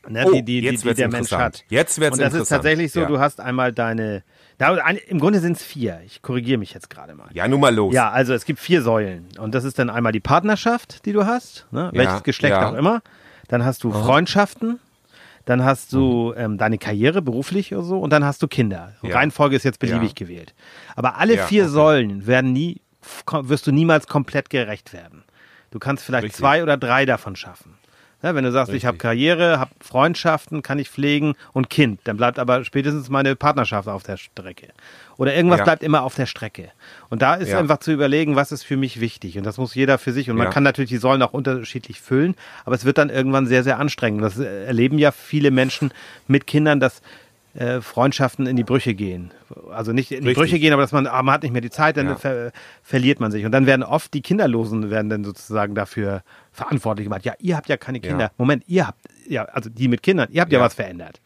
[0.09, 1.65] Ne, oh, die, die, die, die der Mensch hat.
[1.67, 3.07] Jetzt wird's Und das ist tatsächlich so, ja.
[3.07, 4.23] du hast einmal deine
[4.57, 4.75] da,
[5.07, 6.01] Im Grunde sind es vier.
[6.05, 7.27] Ich korrigiere mich jetzt gerade mal.
[7.33, 7.93] Ja, nun mal los.
[7.93, 9.27] Ja, also es gibt vier Säulen.
[9.37, 11.91] Und das ist dann einmal die Partnerschaft, die du hast, ne?
[11.93, 12.69] Ja, welches Geschlecht ja.
[12.69, 13.03] auch immer.
[13.47, 14.79] Dann hast du Freundschaften,
[15.45, 16.41] dann hast du mhm.
[16.41, 18.93] ähm, deine Karriere beruflich oder so und dann hast du Kinder.
[19.01, 19.15] Ja.
[19.15, 20.25] Reihenfolge ist jetzt beliebig ja.
[20.25, 20.53] gewählt.
[20.95, 21.71] Aber alle ja, vier okay.
[21.71, 22.81] Säulen werden nie,
[23.31, 25.23] wirst du niemals komplett gerecht werden.
[25.71, 26.39] Du kannst vielleicht Richtig.
[26.39, 27.75] zwei oder drei davon schaffen.
[28.23, 28.83] Ja, wenn du sagst, Richtig.
[28.83, 33.35] ich habe Karriere, habe Freundschaften, kann ich pflegen und Kind, dann bleibt aber spätestens meine
[33.35, 34.69] Partnerschaft auf der Strecke.
[35.17, 35.63] Oder irgendwas ja.
[35.65, 36.71] bleibt immer auf der Strecke.
[37.09, 37.59] Und da ist ja.
[37.59, 39.37] einfach zu überlegen, was ist für mich wichtig.
[39.37, 40.31] Und das muss jeder für sich.
[40.31, 43.63] Und man kann natürlich die Säulen auch unterschiedlich füllen, aber es wird dann irgendwann sehr,
[43.63, 44.23] sehr anstrengend.
[44.23, 45.91] Das erleben ja viele Menschen
[46.27, 47.01] mit Kindern, dass
[47.57, 49.31] äh, Freundschaften in die Brüche gehen.
[49.71, 50.43] Also nicht in die Richtig.
[50.43, 52.15] Brüche gehen, aber dass man, ah, man hat nicht mehr die Zeit, dann ja.
[52.15, 52.51] ver
[52.83, 53.45] verliert man sich.
[53.45, 57.25] Und dann werden oft die Kinderlosen werden dann sozusagen dafür verantwortlich gemacht.
[57.25, 58.25] Ja, ihr habt ja keine Kinder.
[58.25, 58.31] Ja.
[58.37, 61.19] Moment, ihr habt, ja, also die mit Kindern, ihr habt ja, ja was verändert.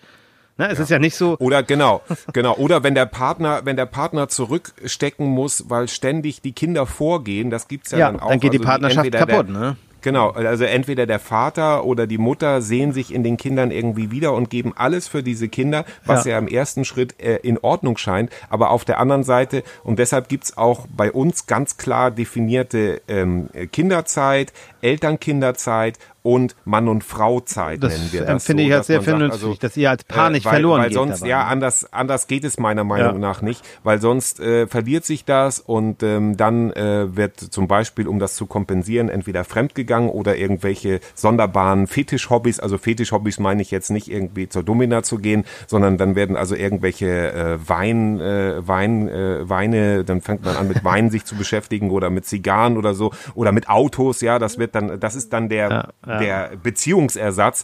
[0.57, 0.83] Ne, es ja.
[0.83, 1.37] ist ja nicht so.
[1.39, 2.01] Oder genau,
[2.33, 2.55] genau.
[2.55, 7.67] Oder wenn der Partner, wenn der Partner zurückstecken muss, weil ständig die Kinder vorgehen, das
[7.67, 8.29] gibt's ja, ja dann auch.
[8.29, 9.75] Dann geht also die Partnerschaft kaputt, ne?
[10.01, 14.33] Genau, also entweder der Vater oder die Mutter sehen sich in den Kindern irgendwie wieder
[14.33, 17.97] und geben alles für diese Kinder, was ja, ja im ersten Schritt äh, in Ordnung
[17.97, 18.31] scheint.
[18.49, 23.49] Aber auf der anderen Seite, und deshalb gibt's auch bei uns ganz klar definierte ähm,
[23.71, 28.29] Kinderzeit, Elternkinderzeit und Mann und Frau Zeit das nennen wir das.
[28.29, 30.81] Empfinde so, ich als sehr vernünftig, also, dass ihr als Paar äh, nicht weil, verloren
[30.83, 31.29] weil sonst, dabei.
[31.29, 33.19] ja, anders, anders geht es meiner Meinung ja.
[33.19, 38.07] nach nicht, weil sonst äh, verliert sich das und ähm, dann äh, wird zum Beispiel,
[38.07, 43.89] um das zu kompensieren, entweder fremdgegangen oder irgendwelche sonderbaren Fetischhobbys, also Fetischhobbys meine ich jetzt
[43.89, 49.07] nicht irgendwie zur Domina zu gehen, sondern dann werden also irgendwelche äh, Wein, äh, Wein,
[49.07, 52.93] äh, Weine, dann fängt man an mit Wein sich zu beschäftigen oder mit Zigarren oder
[52.93, 56.19] so oder mit Autos, ja, das wird dann, das ist dann der ja ja.
[56.19, 57.63] der Beziehungsersatz.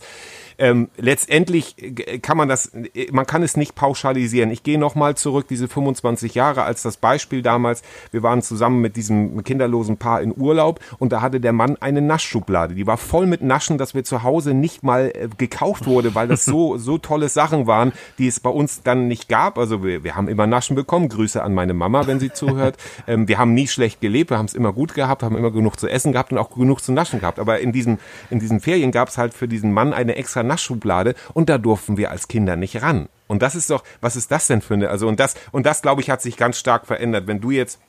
[0.60, 1.76] Ähm, letztendlich
[2.22, 2.72] kann man das,
[3.12, 4.50] man kann es nicht pauschalisieren.
[4.50, 7.84] Ich gehe nochmal zurück, diese 25 Jahre als das Beispiel damals.
[8.12, 12.02] Wir waren zusammen mit diesem kinderlosen Paar in Urlaub und da hatte der Mann eine
[12.02, 12.74] Naschschublade.
[12.74, 16.28] Die war voll mit Naschen, dass wir zu Hause nicht mal äh, gekauft wurde, weil
[16.28, 19.58] das so, so tolle Sachen waren, die es bei uns dann nicht gab.
[19.60, 21.10] Also wir, wir haben immer Naschen bekommen.
[21.10, 22.78] Grüße an meine Mama, wenn sie zuhört.
[23.06, 25.80] Ähm, wir haben nie schlecht gelebt, wir haben es immer gut gehabt, haben immer genug
[25.80, 27.40] zu essen gehabt und auch genug zu naschen gehabt.
[27.40, 31.16] Aber in diesen, in diesen Ferien gab es halt für diesen Mann eine extra Naschschublade
[31.34, 33.10] und da durften wir als Kinder nicht ran.
[33.28, 35.82] Und das ist doch, was ist das denn für eine, also und das, und das
[35.82, 37.28] glaube ich hat sich ganz stark verändert.
[37.28, 37.80] Wenn du jetzt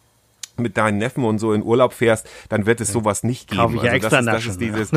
[0.58, 3.62] mit deinen Neffen und so in Urlaub fährst, dann wird es sowas nicht geben.
[3.62, 4.90] Kaufe ich ja also extra das, ist, das ist dieses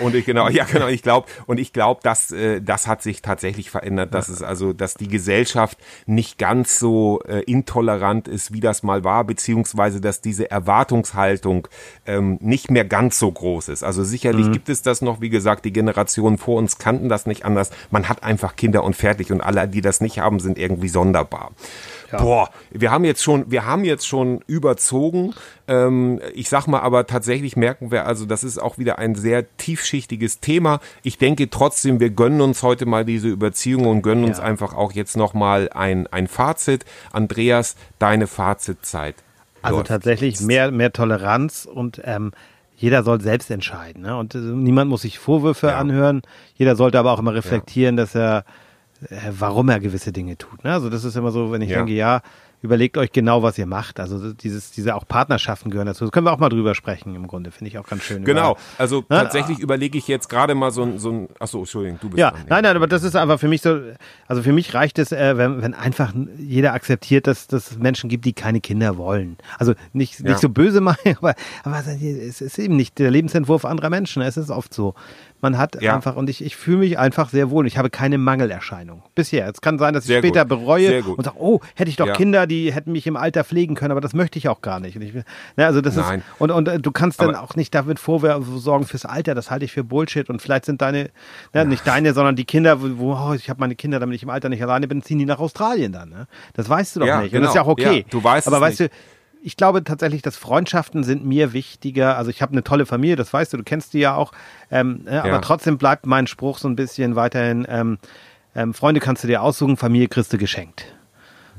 [0.00, 3.22] und ich genau, ja genau, ich glaube und ich glaube, dass äh, das hat sich
[3.22, 8.60] tatsächlich verändert, dass es also, dass die Gesellschaft nicht ganz so äh, intolerant ist, wie
[8.60, 11.68] das mal war, beziehungsweise dass diese Erwartungshaltung
[12.06, 13.82] ähm, nicht mehr ganz so groß ist.
[13.82, 14.52] Also sicherlich mhm.
[14.52, 17.70] gibt es das noch, wie gesagt, die Generationen vor uns kannten das nicht anders.
[17.90, 21.52] Man hat einfach Kinder und fertig und alle, die das nicht haben, sind irgendwie sonderbar.
[22.12, 22.22] Ja.
[22.22, 24.40] Boah, wir haben jetzt schon, wir haben jetzt schon
[24.94, 25.34] überzogen.
[25.66, 29.56] Ähm, ich sag mal, aber tatsächlich merken wir also, das ist auch wieder ein sehr
[29.56, 30.80] tiefschichtiges Thema.
[31.02, 34.30] Ich denke trotzdem, wir gönnen uns heute mal diese Überziehung und gönnen ja.
[34.30, 36.84] uns einfach auch jetzt nochmal ein, ein Fazit.
[37.12, 39.16] Andreas, deine Fazitzeit.
[39.62, 39.88] Also läuft.
[39.88, 42.32] tatsächlich mehr, mehr Toleranz und ähm,
[42.76, 44.02] jeder soll selbst entscheiden.
[44.02, 44.16] Ne?
[44.16, 45.78] Und äh, niemand muss sich Vorwürfe ja.
[45.78, 46.22] anhören.
[46.56, 48.04] Jeder sollte aber auch immer reflektieren, ja.
[48.04, 48.44] dass er
[49.10, 50.64] äh, warum er gewisse Dinge tut.
[50.64, 50.72] Ne?
[50.72, 51.78] Also das ist immer so, wenn ich ja.
[51.78, 52.20] denke, ja,
[52.64, 54.00] überlegt euch genau, was ihr macht.
[54.00, 56.04] Also dieses, diese auch Partnerschaften gehören dazu.
[56.04, 58.24] Das können wir auch mal drüber sprechen im Grunde, finde ich auch ganz schön.
[58.24, 59.04] Genau, über, also ne?
[59.10, 62.30] tatsächlich überlege ich jetzt gerade mal so ein, so ein, achso, Entschuldigung, du bist Ja,
[62.30, 63.80] dran, nein, nein, aber das ist einfach für mich so,
[64.26, 68.24] also für mich reicht es, äh, wenn, wenn einfach jeder akzeptiert, dass es Menschen gibt,
[68.24, 69.36] die keine Kinder wollen.
[69.58, 70.38] Also nicht, nicht ja.
[70.38, 74.22] so böse meinen, aber, aber es ist eben nicht der Lebensentwurf anderer Menschen.
[74.22, 74.94] Es ist oft so.
[75.44, 75.94] Man hat ja.
[75.94, 77.66] einfach, und ich, ich fühle mich einfach sehr wohl.
[77.66, 79.02] Ich habe keine Mangelerscheinung.
[79.14, 79.46] Bisher.
[79.46, 80.60] Es kann sein, dass ich sehr später gut.
[80.60, 82.14] bereue und sage, oh, hätte ich doch ja.
[82.14, 84.96] Kinder, die hätten mich im Alter pflegen können, aber das möchte ich auch gar nicht.
[84.96, 85.24] Und ich, ne,
[85.56, 86.20] also das Nein.
[86.20, 89.50] ist, und, und äh, du kannst aber dann auch nicht damit vorsorgen fürs Alter, das
[89.50, 90.28] halte ich für Bullshit.
[90.30, 91.10] Und vielleicht sind deine,
[91.52, 94.30] ne, nicht deine, sondern die Kinder, wo, oh, ich habe meine Kinder, damit ich im
[94.30, 96.08] Alter nicht alleine bin, ziehen die nach Australien dann.
[96.08, 96.26] Ne?
[96.54, 97.32] Das weißt du doch ja, nicht.
[97.32, 97.40] Genau.
[97.40, 97.98] Und das ist ja auch okay.
[97.98, 98.92] Ja, du weißt aber weißt nicht.
[98.92, 98.96] du,
[99.44, 102.16] ich glaube tatsächlich, dass Freundschaften sind mir wichtiger.
[102.16, 104.32] Also ich habe eine tolle Familie, das weißt du, du kennst die ja auch.
[104.70, 107.98] Ähm, ja, aber trotzdem bleibt mein Spruch so ein bisschen weiterhin, ähm,
[108.56, 110.93] ähm, Freunde kannst du dir aussuchen, Familie kriegst du geschenkt.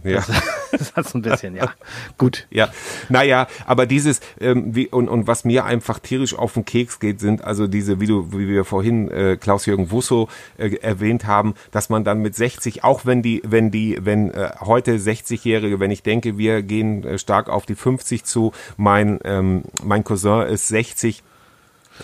[0.05, 0.17] Ja.
[0.17, 0.31] Das,
[0.71, 1.73] das hat so ein bisschen, ja.
[2.17, 2.47] Gut.
[2.51, 2.69] Ja,
[3.09, 7.19] naja, aber dieses, ähm, wie, und, und was mir einfach tierisch auf den Keks geht,
[7.19, 11.89] sind also diese, wie du, wie wir vorhin äh, Klaus-Jürgen Wusso äh, erwähnt haben, dass
[11.89, 16.03] man dann mit 60, auch wenn die, wenn die, wenn äh, heute 60-Jährige, wenn ich
[16.03, 21.23] denke, wir gehen äh, stark auf die 50 zu, mein, ähm, mein Cousin ist 60,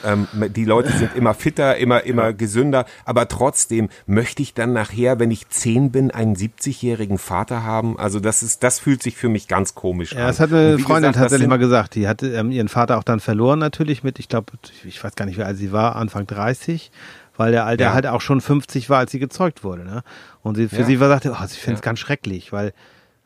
[0.05, 5.19] ähm, die Leute sind immer fitter, immer, immer gesünder, aber trotzdem möchte ich dann nachher,
[5.19, 7.99] wenn ich zehn bin, einen 70-jährigen Vater haben.
[7.99, 10.23] Also das ist, das fühlt sich für mich ganz komisch ja, an.
[10.23, 11.95] Ja, das hat eine Freundin gesagt, tatsächlich mal gesagt.
[11.95, 15.25] Die hatte ähm, ihren Vater auch dann verloren natürlich mit, ich glaube, ich weiß gar
[15.25, 16.91] nicht, wie alt sie war, Anfang 30
[17.37, 17.93] weil der Alter ja.
[17.93, 19.83] halt auch schon 50 war, als sie gezeugt wurde.
[19.83, 20.03] Ne?
[20.43, 20.83] Und sie, für ja.
[20.83, 21.89] sie war sagte, oh, sie findet es ja.
[21.89, 22.73] ganz schrecklich, weil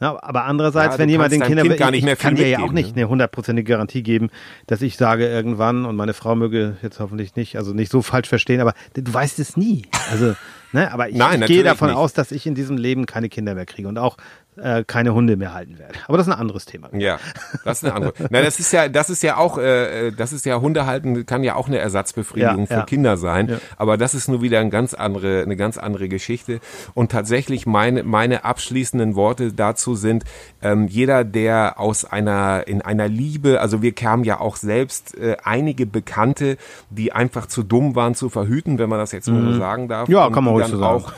[0.02, 2.60] ja, aber andererseits, ja, wenn jemand den Kinder kind gar nicht mehr kann dir ja
[2.60, 3.04] auch nicht ne?
[3.04, 4.30] eine hundertprozentige Garantie geben,
[4.68, 8.28] dass ich sage irgendwann und meine Frau möge jetzt hoffentlich nicht, also nicht so falsch
[8.28, 9.84] verstehen, aber du weißt es nie.
[10.12, 10.36] Also,
[10.74, 11.98] ne, aber ich, Nein, ich gehe davon nicht.
[11.98, 14.18] aus, dass ich in diesem Leben keine Kinder mehr kriege und auch
[14.58, 15.96] äh, keine Hunde mehr halten werde.
[16.08, 16.90] Aber das ist ein anderes Thema.
[16.94, 17.20] Ja,
[17.64, 18.14] das ist eine andere.
[18.30, 21.44] Na, das ist ja, das ist ja auch, äh, das ist ja Hunde halten kann
[21.44, 22.84] ja auch eine Ersatzbefriedigung ja, für ja.
[22.84, 23.50] Kinder sein.
[23.50, 23.58] Ja.
[23.78, 26.60] Aber das ist nur wieder eine ganz andere, eine ganz andere Geschichte.
[26.94, 30.24] Und tatsächlich meine meine abschließenden Worte dazu sind:
[30.62, 35.38] ähm, Jeder, der aus einer in einer Liebe, also wir kamen ja auch selbst äh,
[35.44, 36.58] einige Bekannte,
[36.90, 39.54] die einfach zu dumm waren zu verhüten, wenn man das jetzt mhm.
[39.54, 40.10] so sagen darf.
[40.10, 41.04] Ja, kann man ruhig so sagen.
[41.04, 41.14] Auch,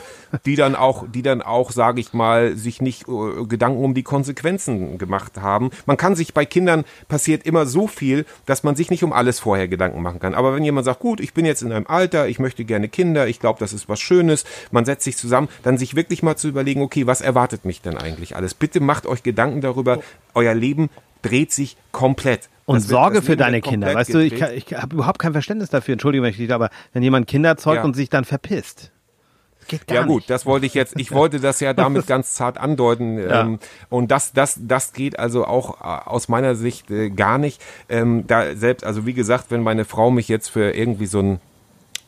[0.46, 4.02] die dann auch, die dann auch, sage ich mal, sich nicht äh, Gedanken um die
[4.02, 5.70] Konsequenzen gemacht haben.
[5.86, 9.40] Man kann sich bei Kindern passiert immer so viel, dass man sich nicht um alles
[9.40, 10.34] vorher Gedanken machen kann.
[10.34, 13.26] Aber wenn jemand sagt, gut, ich bin jetzt in einem Alter, ich möchte gerne Kinder,
[13.26, 16.48] ich glaube, das ist was Schönes, man setzt sich zusammen, dann sich wirklich mal zu
[16.48, 18.54] überlegen, okay, was erwartet mich denn eigentlich alles?
[18.54, 20.00] Bitte macht euch Gedanken darüber,
[20.34, 20.90] euer Leben
[21.22, 22.48] dreht sich komplett.
[22.64, 23.94] Und Sorge für deine Kinder.
[23.94, 27.56] Weißt du, ich, ich habe überhaupt kein Verständnis dafür, entschuldige mich, aber wenn jemand Kinder
[27.56, 27.84] zeugt ja.
[27.84, 28.92] und sich dann verpisst.
[29.90, 30.30] Ja gut, nicht.
[30.30, 33.18] das wollte ich jetzt, ich wollte das ja damit ganz zart andeuten.
[33.18, 33.42] Ja.
[33.42, 33.58] Ähm,
[33.88, 37.62] und das, das, das geht also auch äh, aus meiner Sicht äh, gar nicht.
[37.88, 41.40] Ähm, da selbst, also wie gesagt, wenn meine Frau mich jetzt für irgendwie so ein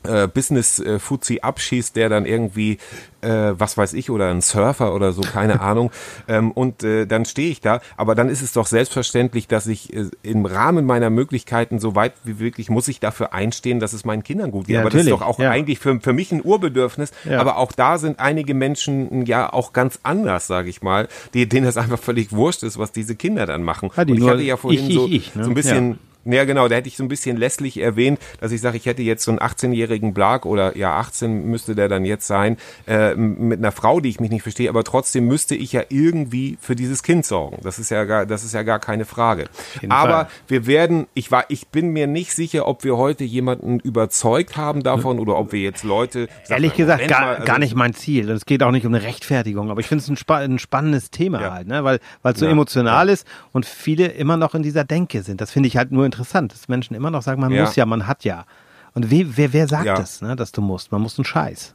[0.05, 2.78] äh, Business-Fuzzi äh, abschießt, der dann irgendwie,
[3.20, 5.90] äh, was weiß ich, oder ein Surfer oder so, keine Ahnung.
[6.28, 7.80] Ähm, und äh, dann stehe ich da.
[7.96, 12.14] Aber dann ist es doch selbstverständlich, dass ich äh, im Rahmen meiner Möglichkeiten, so weit
[12.24, 14.74] wie wirklich, muss ich dafür einstehen, dass es meinen Kindern gut geht.
[14.74, 15.07] Ja, aber natürlich.
[15.07, 15.51] das ist doch auch ja.
[15.51, 17.12] eigentlich für, für mich ein Urbedürfnis.
[17.24, 17.40] Ja.
[17.40, 21.66] Aber auch da sind einige Menschen ja auch ganz anders, sage ich mal, die, denen
[21.66, 23.90] das einfach völlig wurscht ist, was diese Kinder dann machen.
[23.96, 25.44] Ja, die und ich hatte ja vorhin ich, so, ich, ich, ne?
[25.44, 28.61] so ein bisschen ja, genau, da hätte ich so ein bisschen lässlich erwähnt, dass ich
[28.61, 32.27] sage, ich hätte jetzt so einen 18-jährigen Blag oder ja, 18 müsste der dann jetzt
[32.27, 32.57] sein,
[32.87, 36.59] äh, mit einer Frau, die ich mich nicht verstehe, aber trotzdem müsste ich ja irgendwie
[36.61, 37.59] für dieses Kind sorgen.
[37.62, 39.47] Das ist ja gar, das ist ja gar keine Frage.
[39.89, 40.29] Aber Fall.
[40.49, 44.83] wir werden, ich war, ich bin mir nicht sicher, ob wir heute jemanden überzeugt haben
[44.83, 46.29] davon oder ob wir jetzt Leute.
[46.49, 48.29] Ehrlich gesagt, gar, mal, also gar nicht mein Ziel.
[48.31, 51.11] Es geht auch nicht um eine Rechtfertigung, aber ich finde es ein, spa ein, spannendes
[51.11, 51.53] Thema ja.
[51.53, 51.83] halt, ne?
[51.85, 52.53] weil es so ja.
[52.53, 53.12] emotional ja.
[53.14, 55.41] ist und viele immer noch in dieser Denke sind.
[55.41, 57.64] Das finde ich halt nur interessant, dass Menschen immer noch sagen, man ja.
[57.64, 58.44] muss ja, man hat ja.
[58.92, 59.94] Und wer, wer, wer sagt ja.
[59.94, 60.90] das, ne, dass du musst?
[60.90, 61.74] Man muss einen Scheiß.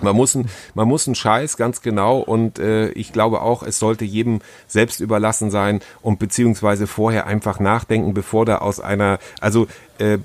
[0.00, 2.18] Man muss ein, man muss einen Scheiß, ganz genau.
[2.18, 7.58] Und äh, ich glaube auch, es sollte jedem selbst überlassen sein und beziehungsweise vorher einfach
[7.58, 9.66] nachdenken, bevor da aus einer, also
[9.98, 10.18] äh,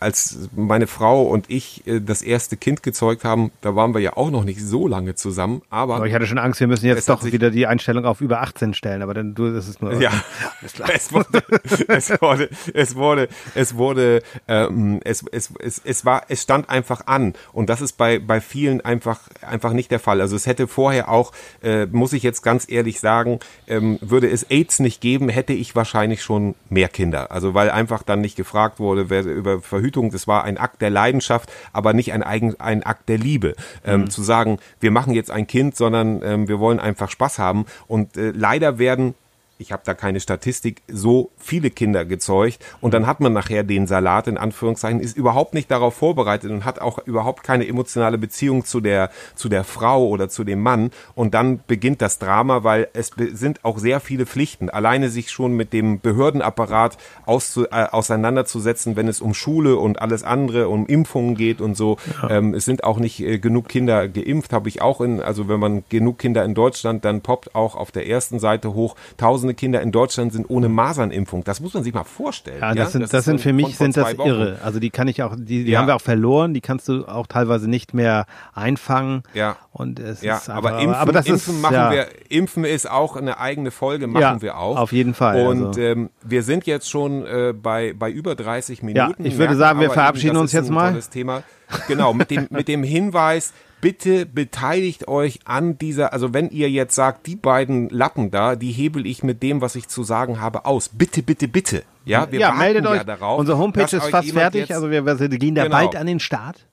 [0.00, 4.16] als meine Frau und ich äh, das erste Kind gezeugt haben, da waren wir ja
[4.16, 5.62] auch noch nicht so lange zusammen.
[5.70, 8.40] Aber, aber ich hatte schon Angst, wir müssen jetzt doch wieder die Einstellung auf über
[8.40, 9.02] 18 stellen.
[9.02, 9.94] Aber dann du, das ist nur.
[10.00, 10.10] Ja,
[10.92, 11.42] es wurde,
[11.88, 17.06] es wurde, es wurde, es wurde, ähm, es, es, es, es war, es stand einfach
[17.06, 17.34] an.
[17.52, 20.20] Und das ist bei bei vielen einfach einfach nicht der Fall.
[20.20, 24.44] Also es hätte vorher auch, äh, muss ich jetzt ganz ehrlich sagen, ähm, würde es
[24.50, 27.30] AIDS nicht geben, hätte ich wahrscheinlich schon mehr Kinder.
[27.30, 30.80] Also weil einfach dann nicht gefragt gefragt wurde wer, über Verhütung, das war ein Akt
[30.80, 33.54] der Leidenschaft, aber nicht ein, eigen, ein Akt der Liebe.
[33.84, 34.10] Ähm, mhm.
[34.10, 37.66] Zu sagen, wir machen jetzt ein Kind, sondern ähm, wir wollen einfach Spaß haben.
[37.86, 39.14] Und äh, leider werden
[39.58, 43.86] ich habe da keine Statistik, so viele Kinder gezeugt und dann hat man nachher den
[43.86, 48.64] Salat in Anführungszeichen, ist überhaupt nicht darauf vorbereitet und hat auch überhaupt keine emotionale Beziehung
[48.64, 52.88] zu der, zu der Frau oder zu dem Mann und dann beginnt das Drama, weil
[52.92, 58.96] es sind auch sehr viele Pflichten, alleine sich schon mit dem Behördenapparat auszu, äh, auseinanderzusetzen,
[58.96, 61.96] wenn es um Schule und alles andere, um Impfungen geht und so.
[62.22, 62.30] Ja.
[62.30, 65.60] Ähm, es sind auch nicht äh, genug Kinder geimpft, habe ich auch in, also wenn
[65.60, 69.54] man genug Kinder in Deutschland, dann poppt auch auf der ersten Seite hoch 1000 Zehntausende
[69.54, 71.44] Kinder in Deutschland sind ohne Masernimpfung.
[71.44, 72.60] Das muss man sich mal vorstellen.
[72.60, 72.86] Ja, das, ja?
[72.86, 74.58] Sind, das, das sind für mich sind das irre.
[74.62, 75.80] Also die kann ich auch, die, die ja.
[75.80, 76.54] haben wir auch verloren.
[76.54, 79.22] Die kannst du auch teilweise nicht mehr einfangen.
[79.34, 79.56] Ja.
[79.72, 81.90] Und es ja, ist aber, aber Impfen, aber das Impfen ist, machen ja.
[81.90, 82.06] wir.
[82.28, 84.76] Impfen ist auch eine eigene Folge machen ja, wir auch.
[84.78, 85.46] Auf jeden Fall.
[85.46, 85.80] Und also.
[85.80, 89.22] ähm, wir sind jetzt schon äh, bei bei über 30 Minuten.
[89.22, 90.96] Ja, ich würde sagen, wir verabschieden eben, uns jetzt mal.
[91.10, 91.42] Thema.
[91.88, 96.94] Genau mit dem mit dem Hinweis bitte beteiligt euch an dieser, also wenn ihr jetzt
[96.94, 100.64] sagt, die beiden Lappen da, die hebel ich mit dem, was ich zu sagen habe,
[100.64, 100.88] aus.
[100.88, 101.84] Bitte, bitte, bitte.
[102.04, 103.02] Ja, wir ja, meldet euch.
[103.02, 103.38] darauf.
[103.38, 105.76] Unsere Homepage ist fast fertig, also wir, wir gehen da genau.
[105.76, 106.66] bald an den Start.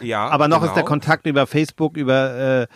[0.00, 0.70] Ja, aber noch genau.
[0.70, 2.66] ist der Kontakt über Facebook, über äh,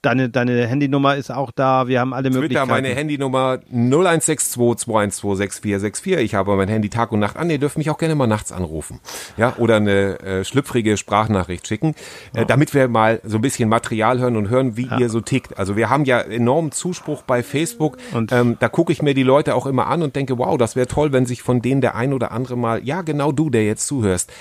[0.00, 1.86] deine, deine Handynummer ist auch da.
[1.86, 2.70] Wir haben alle Twitter, Möglichkeiten.
[2.70, 6.16] meine Handynummer 0162-212-6464.
[6.18, 7.50] Ich habe mein Handy Tag und Nacht an.
[7.50, 9.00] Ihr dürft mich auch gerne mal nachts anrufen.
[9.36, 11.94] Ja, oder eine äh, schlüpfrige Sprachnachricht schicken,
[12.34, 14.98] äh, damit wir mal so ein bisschen Material hören und hören, wie ja.
[14.98, 15.58] ihr so tickt.
[15.58, 17.96] Also wir haben ja enormen Zuspruch bei Facebook.
[18.14, 20.76] Und ähm, da gucke ich mir die Leute auch immer an und denke, wow, das
[20.76, 23.66] wäre toll, wenn sich von denen der ein oder andere mal, ja, genau du, der
[23.66, 24.32] jetzt zuhörst,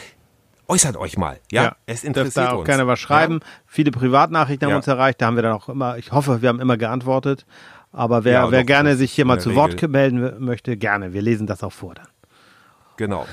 [0.71, 1.39] äußert euch mal.
[1.51, 2.67] Ja, ja es interessiert da auch uns.
[2.67, 3.39] gerne was schreiben.
[3.41, 3.47] Ja.
[3.65, 4.77] Viele Privatnachrichten haben ja.
[4.77, 5.21] uns erreicht.
[5.21, 7.45] Da haben wir dann auch immer, ich hoffe, wir haben immer geantwortet.
[7.91, 9.61] Aber wer, wer gerne sich hier mal zu Regel.
[9.61, 11.11] Wort melden möchte, gerne.
[11.11, 12.07] Wir lesen das auch vor dann.
[13.01, 13.25] Genau.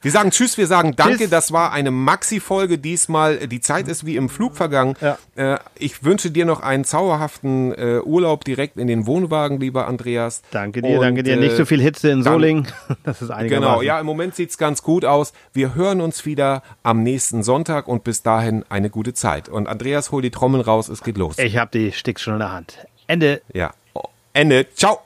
[0.00, 1.18] Wir sagen Tschüss, wir sagen Danke.
[1.18, 1.28] Tschüss.
[1.28, 3.48] Das war eine Maxi-Folge diesmal.
[3.48, 4.96] Die Zeit ist wie im Flug vergangen.
[5.02, 5.18] Ja.
[5.36, 10.40] Äh, ich wünsche dir noch einen zauberhaften äh, Urlaub direkt in den Wohnwagen, lieber Andreas.
[10.52, 11.36] Danke dir, Und, danke dir.
[11.36, 12.66] Nicht so viel Hitze in Solingen.
[13.02, 13.74] Das ist einigermaßen.
[13.74, 15.34] Genau, ja, im Moment sieht es ganz gut aus.
[15.52, 19.50] Wir hören uns wieder am nächsten Sonntag und bis dahin eine gute Zeit.
[19.50, 21.38] Und Andreas, hol die Trommel raus, es geht los.
[21.38, 22.78] Ich habe die Sticks schon in der Hand.
[23.06, 23.42] Ende.
[23.52, 23.74] Ja.
[24.32, 24.66] Ende.
[24.74, 25.00] Ciao.